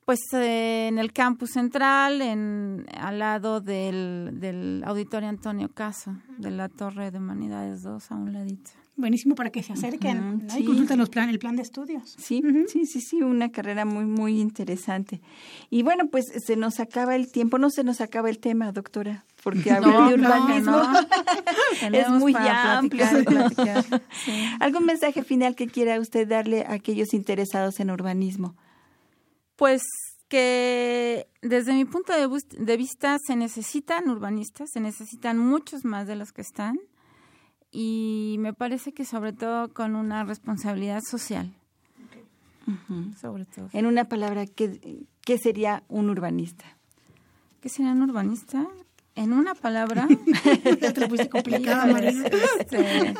[0.04, 6.68] pues en el campus central, en al lado del, del auditorio Antonio Caso, de la
[6.68, 11.08] Torre de Humanidades 2, a un ladito buenísimo para que se acerquen y consulten los
[11.08, 12.16] plan, el plan de estudios.
[12.18, 15.20] Sí, sí, sí, sí, una carrera muy, muy interesante.
[15.70, 19.24] Y bueno, pues se nos acaba el tiempo, no se nos acaba el tema, doctora,
[19.42, 20.82] porque hablar de urbanismo
[21.92, 23.06] es muy amplio.
[24.60, 28.56] ¿Algún mensaje final que quiera usted darle a aquellos interesados en urbanismo?
[29.56, 29.82] Pues
[30.28, 36.14] que desde mi punto de, de vista se necesitan urbanistas, se necesitan muchos más de
[36.14, 36.78] los que están
[37.72, 41.52] y me parece que sobre todo con una responsabilidad social.
[43.20, 43.68] Sobre todo.
[43.72, 46.64] En una palabra, ¿qué, ¿qué sería un urbanista?
[47.60, 48.66] ¿Qué sería un urbanista?
[49.16, 50.06] En una palabra.
[50.62, 53.14] te lo complicado, este,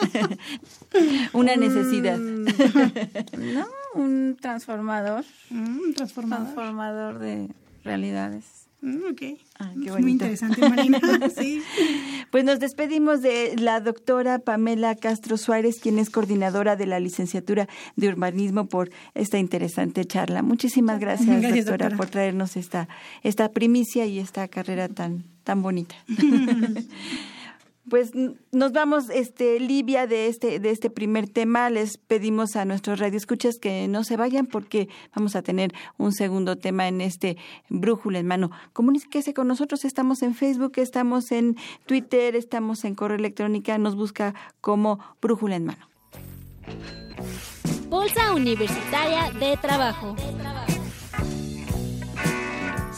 [1.33, 2.17] una necesidad.
[2.19, 5.25] no, un transformador.
[5.51, 6.55] Mm, un transformador.
[6.55, 7.49] Transformador de
[7.83, 8.60] realidades.
[8.83, 9.23] Mm, ok.
[9.59, 11.01] Ah, Muy interesante, Marina.
[11.39, 11.63] sí.
[12.31, 17.69] Pues nos despedimos de la doctora Pamela Castro Suárez, quien es coordinadora de la licenciatura
[17.97, 20.43] de urbanismo, por esta interesante charla.
[20.43, 22.89] Muchísimas gracias, doctora, por traernos esta,
[23.23, 25.97] esta primicia y esta carrera tan, tan bonita.
[27.89, 28.13] Pues
[28.53, 31.71] nos vamos, este, Livia, de este, de este primer tema.
[31.71, 36.57] Les pedimos a nuestros radioescuchas que no se vayan porque vamos a tener un segundo
[36.57, 37.37] tema en este
[37.69, 38.51] Brújula en mano.
[38.73, 44.35] Comuníquese con nosotros, estamos en Facebook, estamos en Twitter, estamos en correo electrónica, nos busca
[44.61, 45.89] como Brújula en mano.
[47.89, 50.15] Bolsa Universitaria de Trabajo.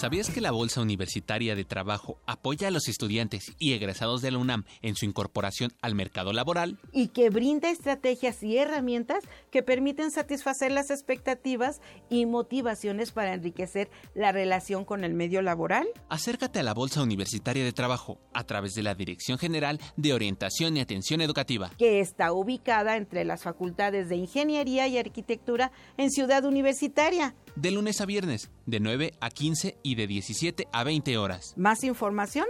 [0.02, 4.38] ¿Sabías que la Bolsa Universitaria de Trabajo apoya a los estudiantes y egresados de la
[4.38, 6.80] UNAM en su incorporación al mercado laboral?
[6.90, 13.92] Y que brinda estrategias y herramientas que permiten satisfacer las expectativas y motivaciones para enriquecer
[14.16, 15.86] la relación con el medio laboral.
[16.08, 20.76] Acércate a la Bolsa Universitaria de Trabajo a través de la Dirección General de Orientación
[20.76, 26.44] y Atención Educativa, que está ubicada entre las facultades de Ingeniería y Arquitectura en Ciudad
[26.44, 27.36] Universitaria.
[27.54, 31.54] De lunes a viernes, de 9 a 15 y de 17 a 20 horas.
[31.56, 32.46] Más información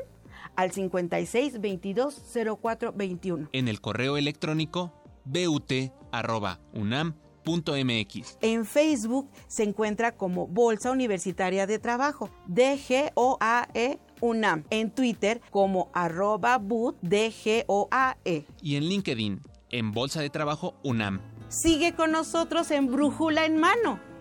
[0.57, 2.23] al 56 22
[2.61, 3.49] 04 21.
[3.53, 4.93] En el correo electrónico
[5.25, 5.99] but.unam.mx.
[8.41, 14.65] En Facebook se encuentra como Bolsa Universitaria de Trabajo, DGOAE UNAM.
[14.71, 18.47] En Twitter como arroba but DGOAE.
[18.61, 21.21] Y en LinkedIn, en Bolsa de Trabajo UNAM.
[21.49, 24.12] Sigue con nosotros en Brújula en Mano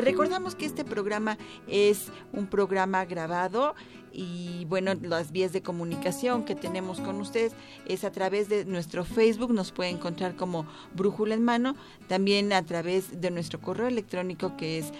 [0.00, 1.36] Le recordamos que este programa
[1.68, 3.74] es un programa grabado
[4.12, 7.52] y bueno, las vías de comunicación que tenemos con ustedes
[7.86, 11.76] es a través de nuestro Facebook, nos puede encontrar como Brújula en Mano,
[12.08, 14.92] también a través de nuestro correo electrónico que es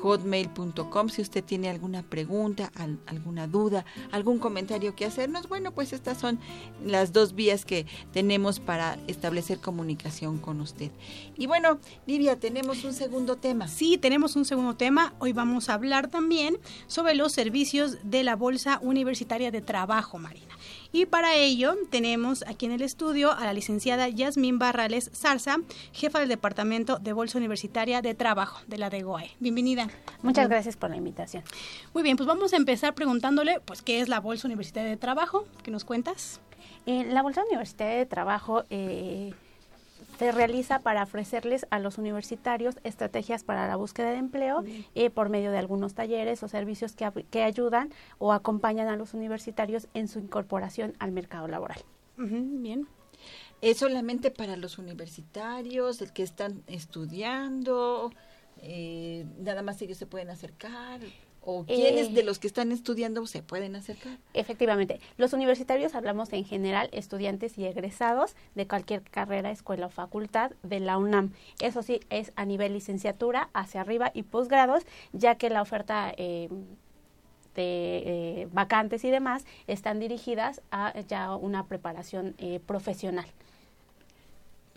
[0.00, 1.08] hotmail.com.
[1.08, 2.70] Si usted tiene alguna pregunta,
[3.06, 6.38] alguna duda, algún comentario que hacernos, bueno, pues estas son
[6.84, 10.90] las dos vías que tenemos para establecer comunicación con usted.
[11.40, 13.68] Y bueno, Livia, tenemos un segundo tema.
[13.68, 15.14] Sí, tenemos un segundo tema.
[15.20, 20.58] Hoy vamos a hablar también sobre los servicios de la Bolsa Universitaria de Trabajo, Marina.
[20.90, 25.58] Y para ello tenemos aquí en el estudio a la licenciada Yasmín Barrales Zarza,
[25.92, 29.30] jefa del Departamento de Bolsa Universitaria de Trabajo de la DEGOE.
[29.38, 29.88] Bienvenida.
[30.22, 31.44] Muchas gracias por la invitación.
[31.94, 35.46] Muy bien, pues vamos a empezar preguntándole, pues, ¿qué es la Bolsa Universitaria de Trabajo?
[35.62, 36.40] ¿Qué nos cuentas?
[36.86, 38.64] Eh, la Bolsa Universitaria de Trabajo...
[38.70, 39.34] Eh,
[40.18, 44.64] se realiza para ofrecerles a los universitarios estrategias para la búsqueda de empleo
[44.96, 49.14] eh, por medio de algunos talleres o servicios que, que, ayudan o acompañan a los
[49.14, 51.78] universitarios en su incorporación al mercado laboral.
[52.16, 52.88] bien.
[53.60, 58.10] ¿Es solamente para los universitarios, el que están estudiando?
[58.60, 61.00] Eh, nada más ellos se pueden acercar
[61.50, 64.18] o quiénes de eh, los que están estudiando se pueden acercar.
[64.34, 70.50] Efectivamente, los universitarios hablamos en general estudiantes y egresados de cualquier carrera, escuela o facultad
[70.62, 71.32] de la UNAM.
[71.58, 76.12] Eso sí, es a nivel licenciatura, hacia arriba y posgrados, ya que la oferta...
[76.16, 76.50] Eh,
[77.54, 83.26] de eh, vacantes y demás están dirigidas a ya una preparación profesional.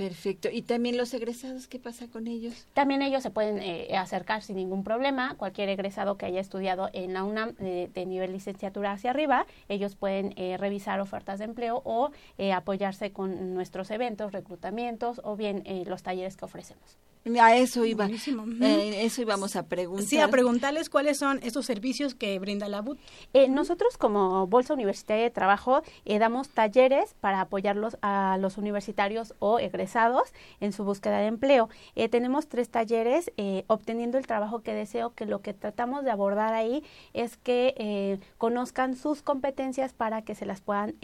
[0.02, 0.50] Perfecto.
[0.52, 2.66] ¿Y también los egresados, qué pasa con ellos?
[2.74, 5.36] También ellos se pueden eh, acercar sin ningún problema.
[5.38, 10.34] Cualquier egresado que haya estudiado en la UNAM de, nivel licenciatura hacia arriba, ellos pueden
[10.38, 12.10] eh, revisar ofertas de empleo o
[12.40, 16.98] eh, apoyarse con nuestros eventos, reclutamientos o bien los talleres que ofrecemos.
[17.24, 18.08] A eso iba.
[18.08, 20.08] Eh, eso íbamos a preguntar.
[20.08, 22.98] Sí, a preguntarles cuáles son estos servicios que brinda la BUT.
[23.34, 29.36] Eh, nosotros como Bolsa Universitaria de Trabajo eh, damos talleres para apoyarlos a los universitarios
[29.38, 31.70] o egresados en su búsqueda de empleo.
[32.10, 33.32] tenemos tres talleres,
[33.68, 38.96] obteniendo el trabajo que deseo, que lo que tratamos de abordar ahí es que conozcan
[38.96, 40.96] sus competencias para que se las puedan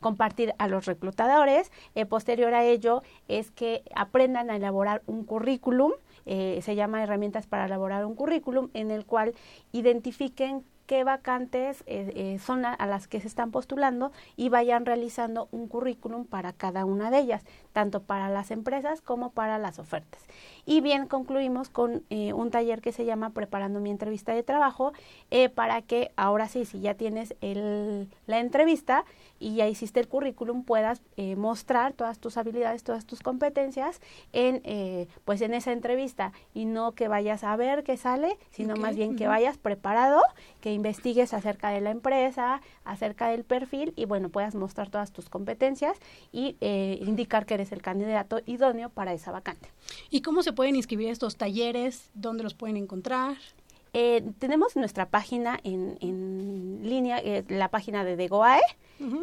[0.00, 1.70] compartir a los reclutadores.
[1.94, 5.39] Eh, posterior a ello es que aprendan a elaborar un currículum,
[6.26, 9.34] eh, se llama herramientas para elaborar un currículum, en el cual
[9.72, 15.48] identifiquen qué vacantes eh, eh, son a, las que se están postulando y vayan realizando
[15.52, 20.20] un currículum para cada una de ellas, tanto para las empresas como para las ofertas.
[20.66, 24.92] Y bien, concluimos con un taller que se llama Preparando mi entrevista de trabajo,
[25.54, 29.04] para que ahora sí, si ya tienes la entrevista,
[29.40, 34.00] y ya hiciste el currículum puedas eh, mostrar todas tus habilidades, todas tus competencias
[34.32, 38.76] en eh, pues en esa entrevista y no que vayas a ver qué sale, sino
[38.76, 40.22] más bien que vayas preparado,
[40.60, 45.28] que investigues acerca de la empresa, acerca del perfil y bueno, puedas mostrar todas tus
[45.28, 45.98] competencias
[46.30, 49.70] y eh, indicar que eres el candidato idóneo para esa vacante.
[50.10, 52.10] ¿Y cómo se pueden inscribir estos talleres?
[52.14, 53.36] ¿Dónde los pueden encontrar?
[53.92, 58.60] Eh, tenemos nuestra página en, en línea, eh, la página de Degoae,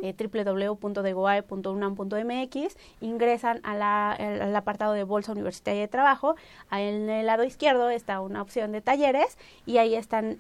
[0.02, 6.36] eh, www.degoae.unam.mx, ingresan a la, al apartado de Bolsa Universitaria de Trabajo,
[6.72, 10.38] en el lado izquierdo está una opción de talleres y ahí están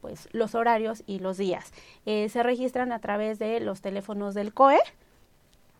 [0.00, 1.72] pues los horarios y los días.
[2.04, 4.80] se registran a través de los teléfonos del COE,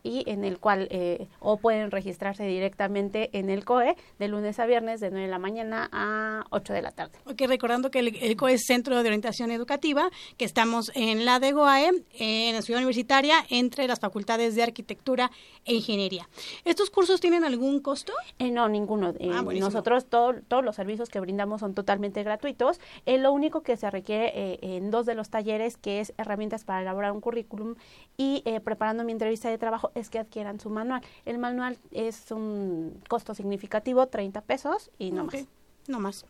[0.02, 4.66] y en el cual eh, o pueden registrarse directamente en el COE de lunes a
[4.66, 7.18] viernes de 9 de la mañana a 8 de la tarde.
[7.26, 11.52] Ok, recordando que el, COE es Centro de Orientación Educativa, que estamos en la de
[11.52, 15.30] GOAE, en la ciudad universitaria, entre las facultades de Arquitectura
[15.64, 16.28] e Ingeniería.
[16.64, 18.12] ¿Estos cursos tienen algún costo?
[18.38, 19.10] Eh, no, ninguno.
[19.18, 22.80] Eh, ah, nosotros todos los servicios que brindamos son totalmente gratuitos.
[23.06, 27.12] lo único que se requiere en dos de los talleres, que es herramientas para elaborar
[27.12, 27.74] un currículum
[28.16, 31.02] y preparando mi entrevista de trabajo, es que adquieran su manual.
[31.24, 35.46] El manual es un costo significativo, 30 pesos y no más.
[35.88, 36.24] No más.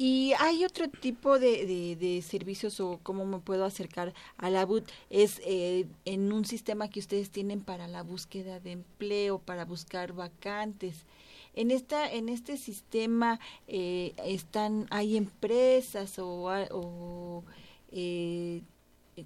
[0.00, 4.88] ¿Y hay otro tipo de, de, servicios o cómo me puedo acercar a la BUT?
[5.10, 10.12] ¿Es eh, en un sistema que ustedes tienen para la búsqueda de empleo, para buscar
[10.12, 11.04] vacantes?
[11.54, 17.42] En, esta, en este sistema eh, están hay empresas o, o
[17.90, 18.62] eh,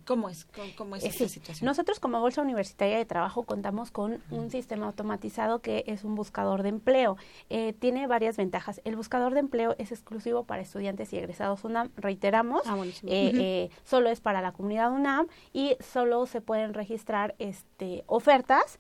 [0.05, 1.67] ¿Cómo es, cómo, es esta situación?
[1.67, 6.63] Nosotros como Bolsa Universitaria de Trabajo contamos con un sistema automatizado que es un buscador
[6.63, 7.17] de empleo.
[7.51, 8.81] Eh, tiene varias ventajas.
[8.85, 11.91] El buscador de empleo es exclusivo para estudiantes y egresados UNAM.
[11.97, 17.35] Reiteramos, ah, eh, eh, solo es para la comunidad UNAM y solo se pueden registrar
[17.39, 18.79] este, ofertas.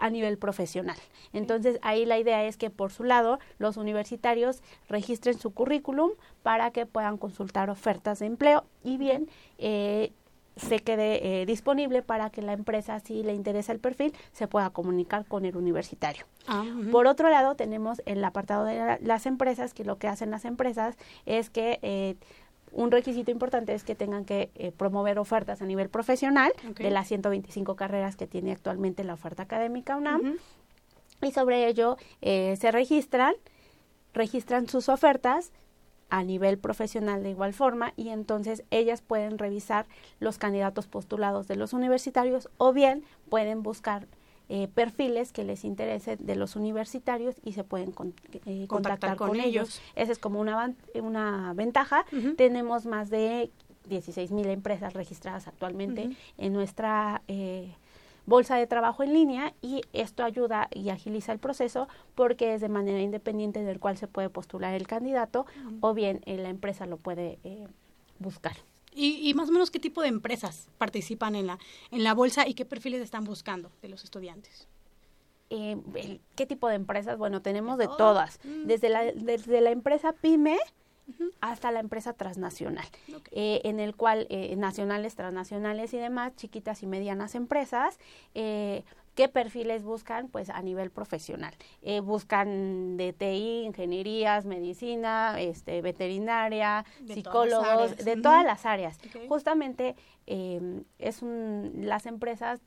[0.00, 0.96] A nivel profesional.
[1.32, 6.10] Entonces, ahí la idea es que por su lado los universitarios registren su currículum
[6.42, 10.12] para que puedan consultar ofertas de empleo y bien eh,
[10.56, 14.70] se quede eh, disponible para que la empresa, si le interesa el perfil, se pueda
[14.70, 16.26] comunicar con el universitario.
[16.46, 20.44] Ah, Por otro lado, tenemos el apartado de las empresas, que lo que hacen las
[20.44, 20.96] empresas
[21.26, 22.16] es que eh,
[22.72, 27.76] un requisito importante es que tengan que promover ofertas a nivel profesional de las 125
[27.76, 30.36] carreras que tiene actualmente la oferta académica UNAM.
[31.22, 33.34] Y sobre ello se registran,
[34.14, 35.52] registran sus ofertas
[36.10, 39.86] a nivel profesional de igual forma y entonces ellas pueden revisar
[40.18, 44.06] los candidatos postulados de los universitarios o bien pueden buscar
[44.50, 47.94] eh, perfiles que les interesen de los universitarios y se pueden
[48.44, 49.80] eh, contactar, con, ellos.
[49.94, 52.04] Esa es como una, una ventaja.
[52.36, 53.50] Tenemos más de
[53.88, 57.74] 16 mil empresas registradas actualmente en nuestra eh,
[58.26, 62.68] bolsa de trabajo en línea y esto ayuda y agiliza el proceso porque es de
[62.68, 65.46] manera independiente del cual se puede postular el candidato
[65.80, 67.66] o bien eh, la empresa lo puede eh,
[68.18, 68.56] buscar.
[68.92, 71.58] ¿Y, más o menos qué tipo de empresas participan en la,
[71.90, 74.68] en la bolsa y qué perfiles están buscando de los estudiantes?
[75.50, 75.76] Eh,
[76.36, 77.18] ¿Qué tipo de empresas?
[77.18, 78.38] Bueno, tenemos de todas.
[78.44, 78.66] Mm.
[78.66, 80.58] Desde, la, desde la empresa PYME
[81.40, 82.86] hasta la empresa transnacional,
[83.32, 87.98] eh, en el cual eh, nacionales, transnacionales y demás, chiquitas y medianas empresas,
[88.34, 88.84] eh,
[89.14, 90.28] ¿Qué perfiles buscan?
[90.28, 91.54] Pues a nivel profesional.
[92.02, 98.98] buscan de TI, ingenierías, medicina, este, veterinaria, psicólogos, de todas las áreas.
[99.28, 99.96] Justamente
[100.26, 102.60] es un, las empresas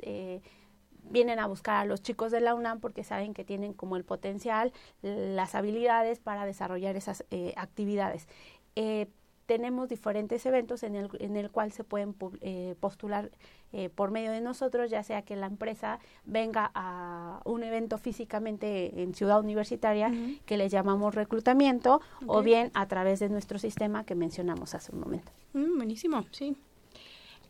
[1.09, 4.03] vienen a buscar a los chicos de la UNAM porque saben que tienen como el
[4.03, 4.71] potencial,
[5.01, 8.27] las habilidades para desarrollar esas eh, actividades.
[8.75, 9.07] Eh,
[9.45, 13.29] tenemos diferentes eventos en el, en el cual se pueden eh, postular
[13.95, 19.13] por medio de nosotros, ya sea que la empresa venga a un evento físicamente en
[19.15, 20.11] Ciudad Universitaria,
[20.45, 24.99] que le llamamos reclutamiento, o bien a través de nuestro sistema que mencionamos hace un
[24.99, 25.31] momento.
[25.53, 26.55] Mm, buenísimo, sí.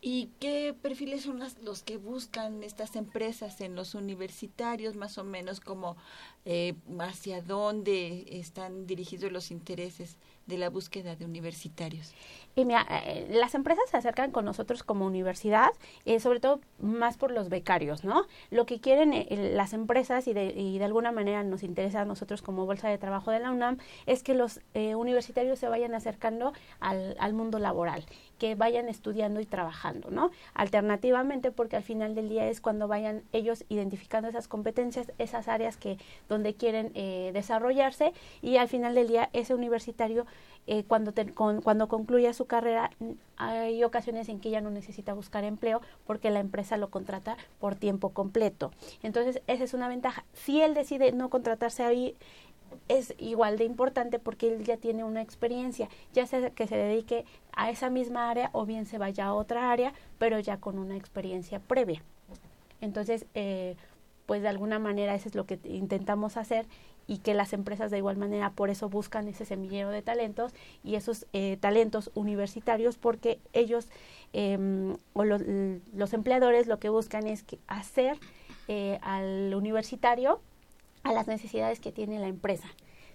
[0.06, 5.60] ¿Y qué perfiles son los que buscan estas empresas en los universitarios, más o menos
[5.60, 5.96] como
[6.44, 12.12] eh, hacia dónde están dirigidos los intereses de la búsqueda de universitarios?
[12.56, 15.70] Y mira, eh, las empresas se acercan con nosotros como universidad,
[16.04, 18.26] eh, sobre todo más por los becarios, ¿no?
[18.50, 22.04] Lo que quieren eh, las empresas y de, y de alguna manera nos interesa a
[22.04, 26.52] nosotros como Bolsa de Trabajo de la UNAM es que los universitarios se vayan acercando
[26.80, 28.04] al, al mundo laboral
[28.38, 30.30] que vayan estudiando y trabajando, ¿no?
[30.54, 35.76] Alternativamente, porque al final del día es cuando vayan ellos identificando esas competencias, esas áreas
[35.76, 35.98] que
[36.28, 36.92] donde quieren
[37.32, 40.26] desarrollarse y al final del día ese universitario
[40.66, 42.90] eh, cuando cuando concluya su carrera
[43.36, 47.74] hay ocasiones en que ya no necesita buscar empleo porque la empresa lo contrata por
[47.74, 48.70] tiempo completo.
[49.02, 50.24] Entonces, esa es una ventaja.
[50.32, 52.16] Si él decide no contratarse ahí
[52.88, 57.24] es igual de importante porque él ya tiene una experiencia, ya sea que se dedique
[57.52, 60.96] a esa misma área o bien se vaya a otra área, pero ya con una
[60.96, 62.02] experiencia previa.
[62.80, 63.76] Entonces, eh,
[64.26, 66.66] pues de alguna manera eso es lo que intentamos hacer
[67.06, 70.52] y que las empresas de igual manera por eso buscan ese semillero de talentos
[70.82, 73.88] y esos eh, talentos universitarios porque ellos
[74.32, 75.42] em, o los,
[75.94, 78.18] los, empleadores lo que buscan es que hacer
[78.68, 80.40] eh, al universitario
[81.02, 82.68] a las necesidades que tiene la empresa.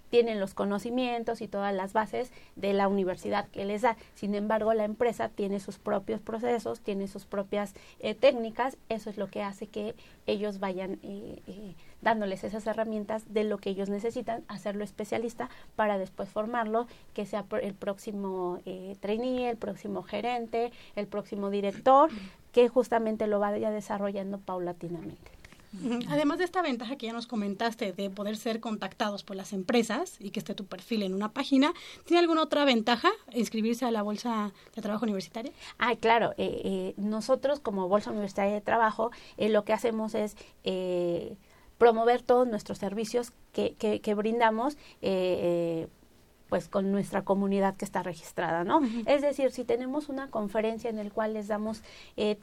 [0.09, 3.97] Tienen los conocimientos y todas las bases de la universidad que les da.
[4.15, 8.77] Sin embargo, la empresa tiene sus propios procesos, tiene sus propias eh, técnicas.
[8.89, 9.95] Eso es lo que hace que
[10.27, 15.97] ellos vayan eh, eh, dándoles esas herramientas de lo que ellos necesitan, hacerlo especialista para
[15.97, 18.59] después formarlo, que sea el próximo
[18.99, 22.09] trainee, el próximo gerente, el próximo director,
[22.51, 25.38] que justamente lo vaya desarrollando paulatinamente.
[26.09, 30.17] Además de esta ventaja que ya nos comentaste de poder ser contactados por las empresas
[30.19, 31.73] y que esté tu perfil en una página,
[32.05, 35.51] ¿tiene alguna otra ventaja inscribirse a la Bolsa de Trabajo Universitaria?
[35.77, 36.31] Ah, claro.
[36.37, 40.35] Eh, eh, nosotros como Bolsa Universitaria de Trabajo eh, lo que hacemos es
[41.77, 44.77] promover todos nuestros servicios que, que, brindamos
[46.49, 48.81] pues con nuestra comunidad que está registrada, ¿no?
[49.05, 51.83] Es decir, si tenemos una conferencia en la cual les damos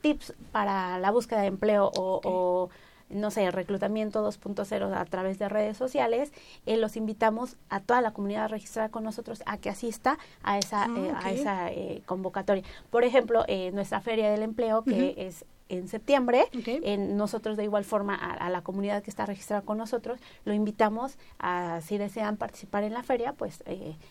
[0.00, 2.70] tips para la búsqueda de empleo o
[3.08, 6.32] no sé, reclutamiento 2.0 a través de redes sociales,
[6.66, 10.84] eh, los invitamos a toda la comunidad registrada con nosotros a que asista a esa,
[10.84, 12.64] ah, eh, a esa eh, convocatoria.
[12.90, 16.44] Por ejemplo, nuestra Feria del Empleo, que es en septiembre.
[16.64, 21.18] En nosotros de igual forma a, la comunidad que está registrada con nosotros lo invitamos
[21.38, 23.64] a si desean participar en la feria, pues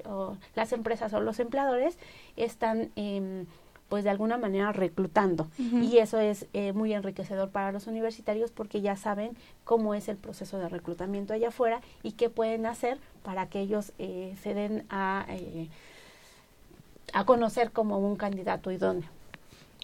[0.54, 1.98] las empresas o los empleadores
[2.36, 2.90] están...
[2.96, 3.46] Em,
[3.88, 5.48] pues de alguna manera reclutando.
[5.56, 9.34] Y eso es eh, muy enriquecedor para los universitarios porque ya saben
[9.64, 13.92] cómo es el proceso de reclutamiento allá afuera y qué pueden hacer para que ellos
[13.98, 15.70] eh, se den a, eh,
[17.14, 19.08] a conocer como un candidato idóneo.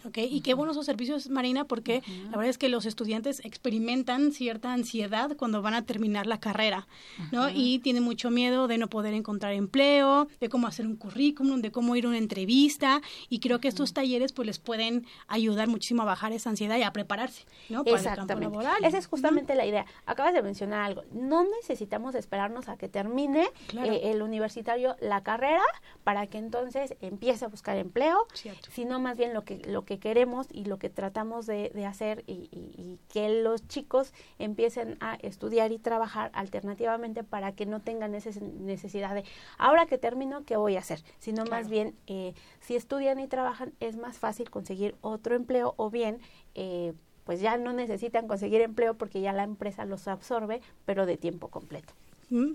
[0.06, 4.32] Ok, y qué buenos esos servicios, Marina, porque la verdad es que los estudiantes experimentan
[4.32, 6.86] cierta ansiedad cuando van a terminar la carrera,
[7.32, 7.48] ¿no?
[7.48, 11.70] Y tienen mucho miedo de no poder encontrar empleo, de cómo hacer un currículum, de
[11.70, 16.02] cómo ir a una entrevista, y creo que estos talleres pues les pueden ayudar muchísimo
[16.02, 17.84] a bajar esa ansiedad y a prepararse, ¿no?
[17.84, 18.84] Para el campo laboral.
[18.84, 19.86] Esa es justamente la idea.
[20.06, 21.04] Acabas de mencionar algo.
[21.12, 25.62] No necesitamos esperarnos a que termine eh, el universitario la carrera
[26.02, 28.26] para que entonces empiece a buscar empleo,
[28.70, 32.98] sino más bien lo que lo que queremos y lo que tratamos de, hacer y,
[33.12, 39.24] que los chicos empiecen a estudiar y trabajar alternativamente para que no tengan necesidad de
[39.58, 43.72] ahora que termino qué voy a hacer, sino más bien eh, si estudian y trabajan
[43.80, 46.20] es más fácil conseguir otro empleo o bien
[46.54, 51.16] eh, pues ya no necesitan conseguir empleo porque ya la empresa los absorbe, pero de
[51.16, 51.92] tiempo completo.
[52.30, 52.52] Mm,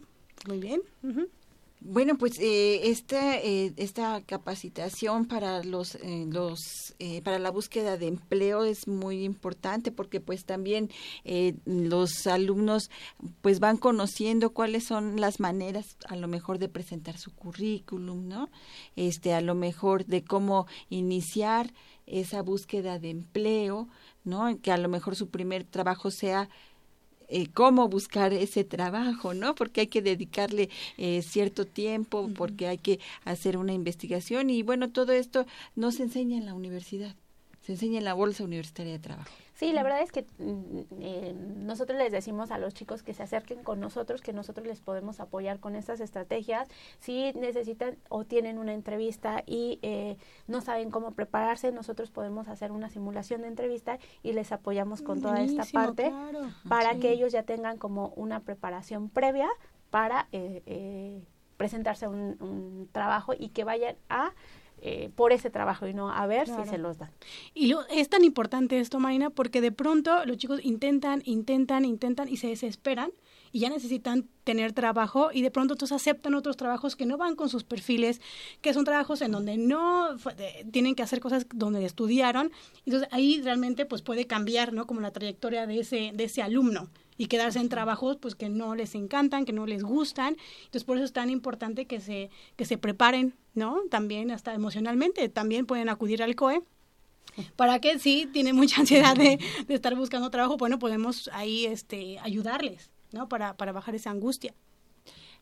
[0.48, 0.82] muy bien.
[1.82, 7.96] Bueno, pues eh, esta, eh, esta capacitación para los, eh, los eh, para la búsqueda
[7.96, 10.90] de empleo es muy importante porque pues también
[11.24, 12.92] eh, los alumnos
[13.42, 18.50] pues van conociendo cuáles son las maneras a lo mejor de presentar su currículum, ¿no?
[18.98, 21.74] Este, a lo mejor de cómo iniciar
[22.06, 23.88] esa búsqueda de empleo,
[24.26, 24.60] ¿no?
[24.62, 26.50] Que a lo mejor su primer trabajo sea
[27.30, 29.56] eh, cómo buscar ese trabajo, ¿no?
[29.56, 34.50] Porque hay que dedicarle eh, cierto tiempo, porque hay que hacer una investigación.
[34.50, 37.16] Y bueno, todo esto no se enseña en la universidad,
[37.70, 39.30] se enseña en la Bolsa Universitaria de Trabajo.
[39.54, 43.22] Sí, la verdad es que mm, eh, nosotros les decimos a los chicos que se
[43.22, 46.68] acerquen con nosotros, que nosotros les podemos apoyar con estas estrategias.
[46.98, 50.18] Si necesitan o tienen una entrevista y eh,
[50.48, 55.22] no saben cómo prepararse, nosotros podemos hacer una simulación de entrevista y les apoyamos con
[55.22, 56.12] toda esta parte
[56.68, 59.48] para que ellos ya tengan como una preparación previa
[59.92, 61.22] para eh,
[61.56, 64.32] presentarse a un trabajo y que vayan a
[64.82, 67.12] eh, por ese trabajo y no a ver si se los dan.
[67.54, 72.30] Y lo, es tan importante esto, Marina, porque de pronto los chicos intentan, intentan, intentan
[72.30, 73.12] y se desesperan
[73.52, 77.36] y ya necesitan tener trabajo y de pronto entonces aceptan otros trabajos que no van
[77.36, 78.22] con sus perfiles,
[78.62, 80.16] que son trabajos en donde no
[80.72, 82.52] tienen que hacer cosas donde estudiaron,
[82.86, 84.88] entonces ahí realmente pues puede cambiar, ¿no?
[84.88, 88.74] Como la trayectoria de ese de ese alumno y quedarse en trabajos pues que no
[88.74, 90.38] les encantan, que no les gustan.
[90.62, 93.82] Entonces por eso es tan importante que se que se preparen, ¿no?
[93.92, 96.64] También hasta emocionalmente, también pueden acudir al COE
[97.56, 102.18] para que si tienen mucha ansiedad de, de estar buscando trabajo, bueno, podemos ahí este
[102.20, 102.90] ayudarles.
[103.12, 103.28] ¿no?
[103.28, 104.54] Para, para bajar esa angustia.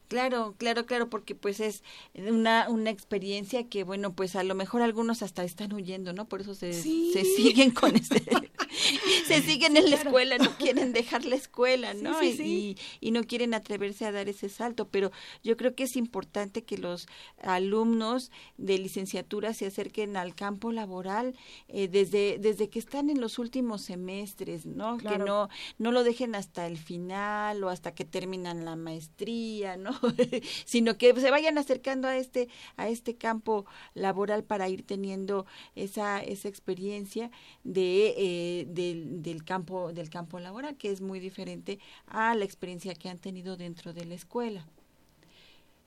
[0.08, 1.84] Claro, claro, claro, porque pues es
[2.16, 6.30] una, una experiencia que, bueno, pues a lo mejor algunos hasta están huyendo, ¿no?
[6.30, 8.24] Por eso se, se siguen con este,
[9.28, 12.24] se siguen en la escuela, no quieren dejar la escuela, ¿no?
[12.24, 15.12] y, y, no quieren atreverse a dar ese salto, pero
[15.44, 17.08] yo creo que es importante que los
[17.42, 21.36] alumnos de licenciatura se acerquen al campo laboral
[21.68, 24.98] eh, desde, desde que están en los últimos semestres, ¿no?
[24.98, 29.97] Que no, no lo dejen hasta el final o hasta que terminan la maestría, ¿no?
[30.66, 35.46] sino que se vayan acercando a este a este campo laboral para ir teniendo
[35.76, 37.32] esa esa experiencia
[37.64, 42.96] de eh, del, del campo del campo laboral que es muy diferente a la experiencia
[42.96, 44.66] que han tenido dentro de la escuela.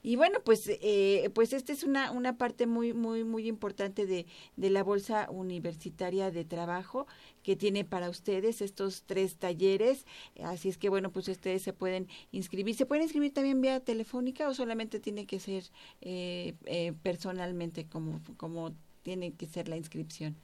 [0.03, 4.25] Y bueno, pues, eh, pues esta es una, una parte muy, muy, muy importante de,
[4.55, 7.07] de la Bolsa Universitaria de Trabajo
[7.43, 10.05] que tiene para ustedes estos tres talleres.
[10.43, 12.75] Así es que bueno, pues ustedes se pueden inscribir.
[12.75, 15.63] ¿Se pueden inscribir también vía telefónica o solamente tiene que ser
[16.01, 18.73] eh, eh, personalmente como, como
[19.03, 20.35] tiene que ser la inscripción?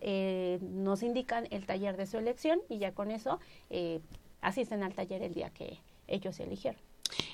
[0.61, 3.39] nos indican el taller de su elección y ya con eso
[3.69, 3.99] eh,
[4.39, 6.81] asisten al taller el día que ellos eligieron.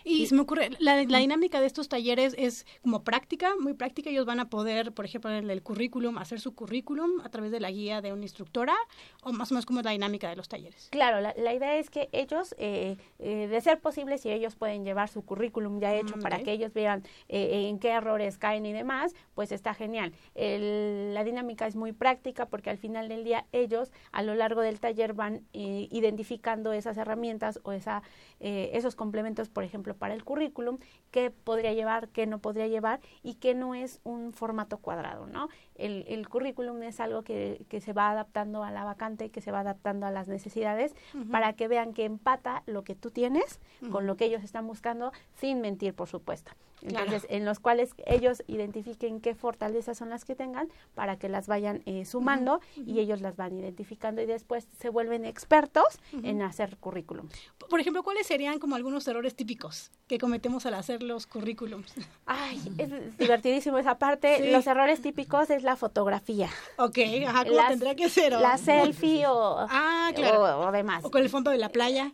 [0.03, 4.09] Y, se me ocurre, la, dinámica de estos talleres es como práctica, muy práctica.
[4.09, 7.59] Ellos van a poder, por ejemplo, en el currículum, hacer su currículum a través de
[7.59, 8.75] la guía de una instructora,
[9.23, 10.87] o más o menos como es la dinámica de los talleres.
[10.91, 15.09] Claro, la, idea es que ellos, eh, eh, de ser posible, si ellos pueden llevar
[15.09, 18.73] su currículum ya hecho mm, para que ellos vean eh, en qué errores caen y
[18.73, 20.13] demás, pues está genial.
[20.35, 24.79] la dinámica es muy práctica porque al final del día ellos, a lo largo del
[24.79, 28.03] taller, van identificando esas herramientas o esa,
[28.39, 30.77] esos complementos, por ejemplo, prepara el currículum,
[31.09, 35.49] qué podría llevar, qué no podría llevar y qué no es un formato cuadrado, ¿no?
[35.77, 39.51] El, el currículum es algo que, que, se va adaptando a la vacante, que se
[39.51, 40.95] va adaptando a las necesidades
[41.31, 43.59] para que vean que empata lo que tú tienes
[43.91, 46.51] con lo que ellos están buscando, sin mentir, por supuesto.
[46.81, 51.47] Entonces, en los cuales ellos identifiquen qué fortalezas son las que tengan para que las
[51.47, 55.85] vayan eh, sumando y ellos las van identificando y después se vuelven expertos
[56.23, 57.27] en hacer currículum.
[57.69, 61.93] Por ejemplo, ¿cuáles serían como algunos errores típicos que cometemos al hacer los currículums?
[62.25, 64.51] Ay, es divertidísimo esa parte.
[64.51, 66.49] Los errores típicos es la fotografía.
[66.77, 66.97] Ok,
[67.27, 68.31] ajá, ¿cómo tendría que ser?
[68.31, 70.61] La selfie o, ah, claro.
[70.61, 71.03] o, demás.
[71.03, 72.13] O con el fondo de la playa.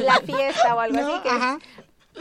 [0.00, 1.28] la fiesta o algo así.
[1.28, 1.58] ajá.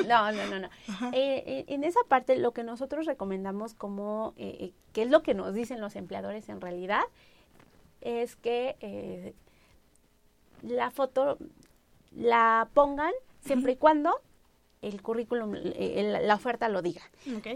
[0.07, 0.68] No, no, no, no.
[1.14, 5.24] Eh, eh, en esa parte lo que nosotros recomendamos como, eh, eh, que es lo
[5.24, 7.03] que nos dicen los empleadores en realidad,
[8.01, 9.34] es que
[10.62, 11.38] la foto
[12.12, 14.22] la pongan siempre y cuando
[14.82, 17.02] el currículum, la oferta lo diga.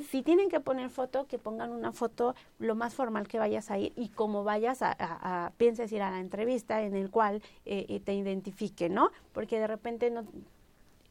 [0.09, 3.79] Si tienen que poner foto, que pongan una foto lo más formal que vayas a
[3.79, 8.13] ir y como vayas a, a, pienses ir a la entrevista en el cual te
[8.13, 9.11] identifique, ¿no?
[9.33, 10.25] Porque de repente no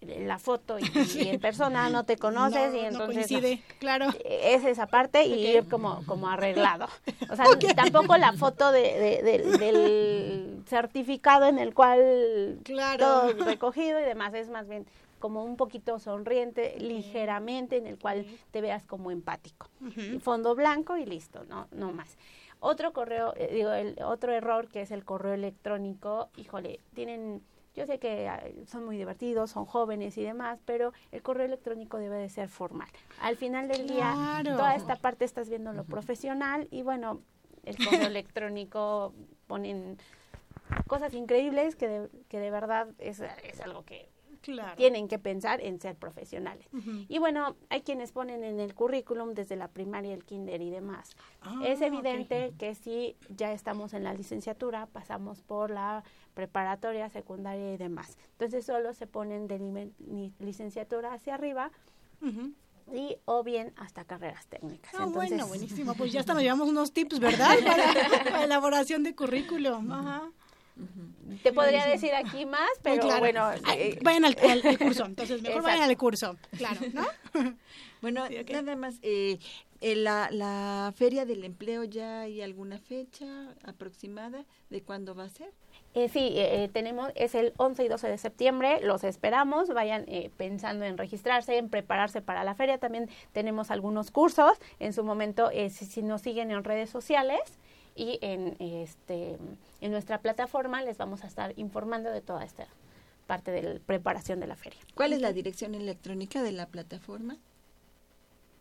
[0.05, 0.85] la foto y,
[1.29, 4.07] en persona no te conoces y entonces coincide, claro.
[4.25, 6.89] es esa parte y ir como, como arreglado.
[7.31, 9.21] O sea, tampoco la foto de,
[9.59, 12.59] del certificado en el cual
[12.99, 14.87] todo recogido y demás, es más bien
[15.25, 19.71] como un poquito sonriente, ligeramente, en el cual te veas como empático.
[20.21, 22.19] Fondo blanco y listo, no, no más.
[22.61, 27.43] Otro correo, eh, digo, el otro error que es el correo electrónico, híjole, tienen
[27.75, 28.31] yo sé que
[28.67, 32.91] son muy divertidos, son jóvenes y demás, pero el correo electrónico debe de ser formal.
[33.23, 37.23] Al final del día, toda esta parte estás viendo lo profesional y bueno,
[37.65, 39.15] el correo electrónico
[39.47, 39.97] ponen
[40.87, 44.13] cosas increíbles que de, que de verdad es, es algo que
[44.77, 46.69] tienen que pensar en ser profesionales.
[47.09, 51.17] Y bueno, hay quienes ponen en el currículum desde la primaria, el kinder y demás.
[51.41, 57.73] Ah, es evidente que si ya estamos en la licenciatura, pasamos por la preparatoria, secundaria
[57.73, 58.19] y demás.
[58.33, 59.91] Entonces solo se ponen de
[60.39, 61.71] licenciatura hacia arriba.
[62.93, 64.93] y o bien hasta carreras técnicas.
[64.95, 65.95] Ah, bueno, buenísimo.
[65.95, 67.57] Pues ya hasta nos llevamos unos tips, ¿verdad?
[67.65, 69.91] Para, elaboración de currículum.
[69.91, 70.31] Ajá.
[71.43, 73.53] Te podría decir aquí más, pero bueno.
[73.77, 74.37] Eh, vayan al,
[74.79, 77.07] curso, entonces mejor vayan al curso, claro, ¿no?
[78.03, 79.39] bueno, nada más, eh,
[79.81, 85.53] la, la Feria del Empleo, ¿ya hay alguna fecha aproximada de cuándo va a ser?
[85.95, 90.07] Eh, sí, eh, tenemos, es el 11 y 12 de septiembre, los esperamos, vayan
[90.37, 95.51] pensando en registrarse, en prepararse para la feria, también tenemos algunos cursos, en su momento,
[95.53, 97.41] si, si, nos siguen en redes sociales,
[97.95, 99.39] y en, este,
[99.81, 102.67] en nuestra plataforma les vamos a estar informando de toda esta
[103.27, 104.81] parte de la preparación de la feria.
[104.95, 107.39] ¿Cuál es la dirección electrónica de la plataforma?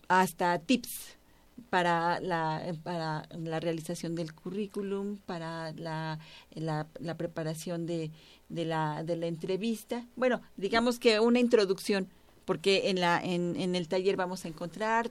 [0.08, 1.16] hasta tips
[1.70, 6.18] para la, para la realización del currículum, para la,
[6.54, 8.10] la, preparación de,
[8.48, 10.06] de, la, de la entrevista.
[10.16, 12.08] Bueno, digamos que una introducción,
[12.44, 15.10] porque en, la, en, en el taller vamos a encontrar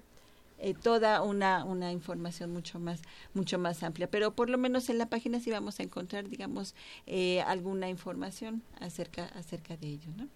[0.62, 3.02] eh, toda una, una información mucho más
[3.34, 4.10] mucho más amplia.
[4.10, 6.76] Pero por lo menos en la página sí vamos a encontrar digamos
[7.08, 10.28] eh, alguna información acerca acerca de ello no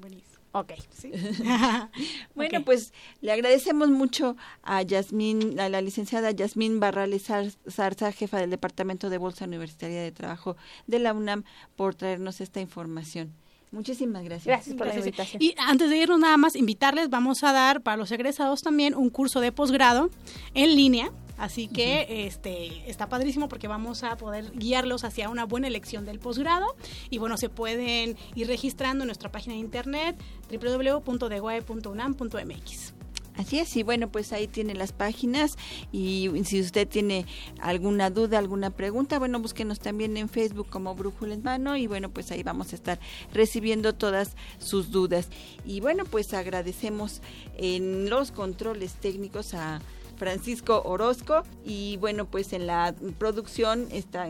[0.00, 0.72] buenísimo Ok.
[0.90, 1.12] ¿Sí?
[2.34, 7.26] bueno, pues le agradecemos mucho a Yasmín, a la licenciada Yasmín Barrales
[7.68, 11.44] Zarza, jefa del Departamento de Bolsa Universitaria de Trabajo de la UNAM,
[11.76, 13.34] por traernos esta información.
[13.70, 14.46] Muchísimas gracias.
[14.46, 15.42] Gracias por la invitación.
[15.42, 19.10] Y antes de irnos nada más, invitarles, vamos a dar para los egresados también un
[19.10, 20.10] curso de posgrado
[20.54, 25.68] en línea Así que este está padrísimo porque vamos a poder guiarlos hacia una buena
[25.68, 26.74] elección del posgrado
[27.10, 30.16] y bueno, se pueden ir registrando en nuestra página de internet
[30.50, 32.94] www.deguae.unam.mx.
[33.38, 35.56] Así es, y bueno, pues ahí tiene las páginas
[35.92, 37.24] y si usted tiene
[37.60, 42.10] alguna duda, alguna pregunta, bueno, búsquenos también en Facebook como Brújula en Mano y bueno,
[42.10, 42.98] pues ahí vamos a estar
[43.32, 45.28] recibiendo todas sus dudas.
[45.64, 47.22] Y bueno, pues agradecemos
[47.56, 49.80] en los controles técnicos a
[50.18, 54.28] Francisco Orozco y bueno pues en la producción está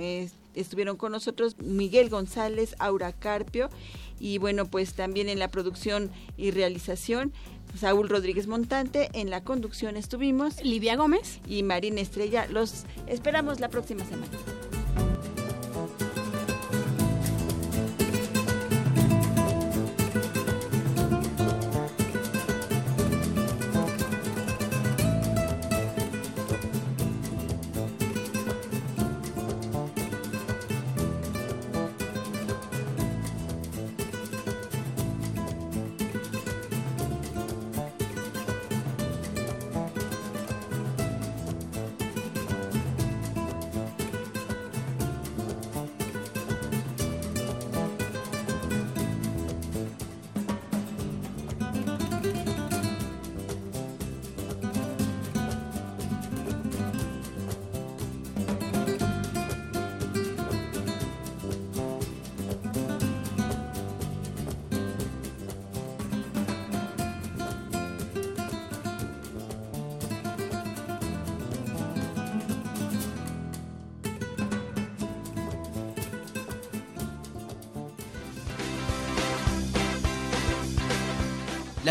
[0.54, 3.70] estuvieron con nosotros Miguel González, Aura Carpio
[4.20, 7.32] y bueno, pues también en la producción y realización
[7.78, 12.46] Saúl Rodríguez Montante, en la conducción estuvimos Livia Gómez y Marina Estrella.
[12.46, 14.32] Los esperamos la próxima semana.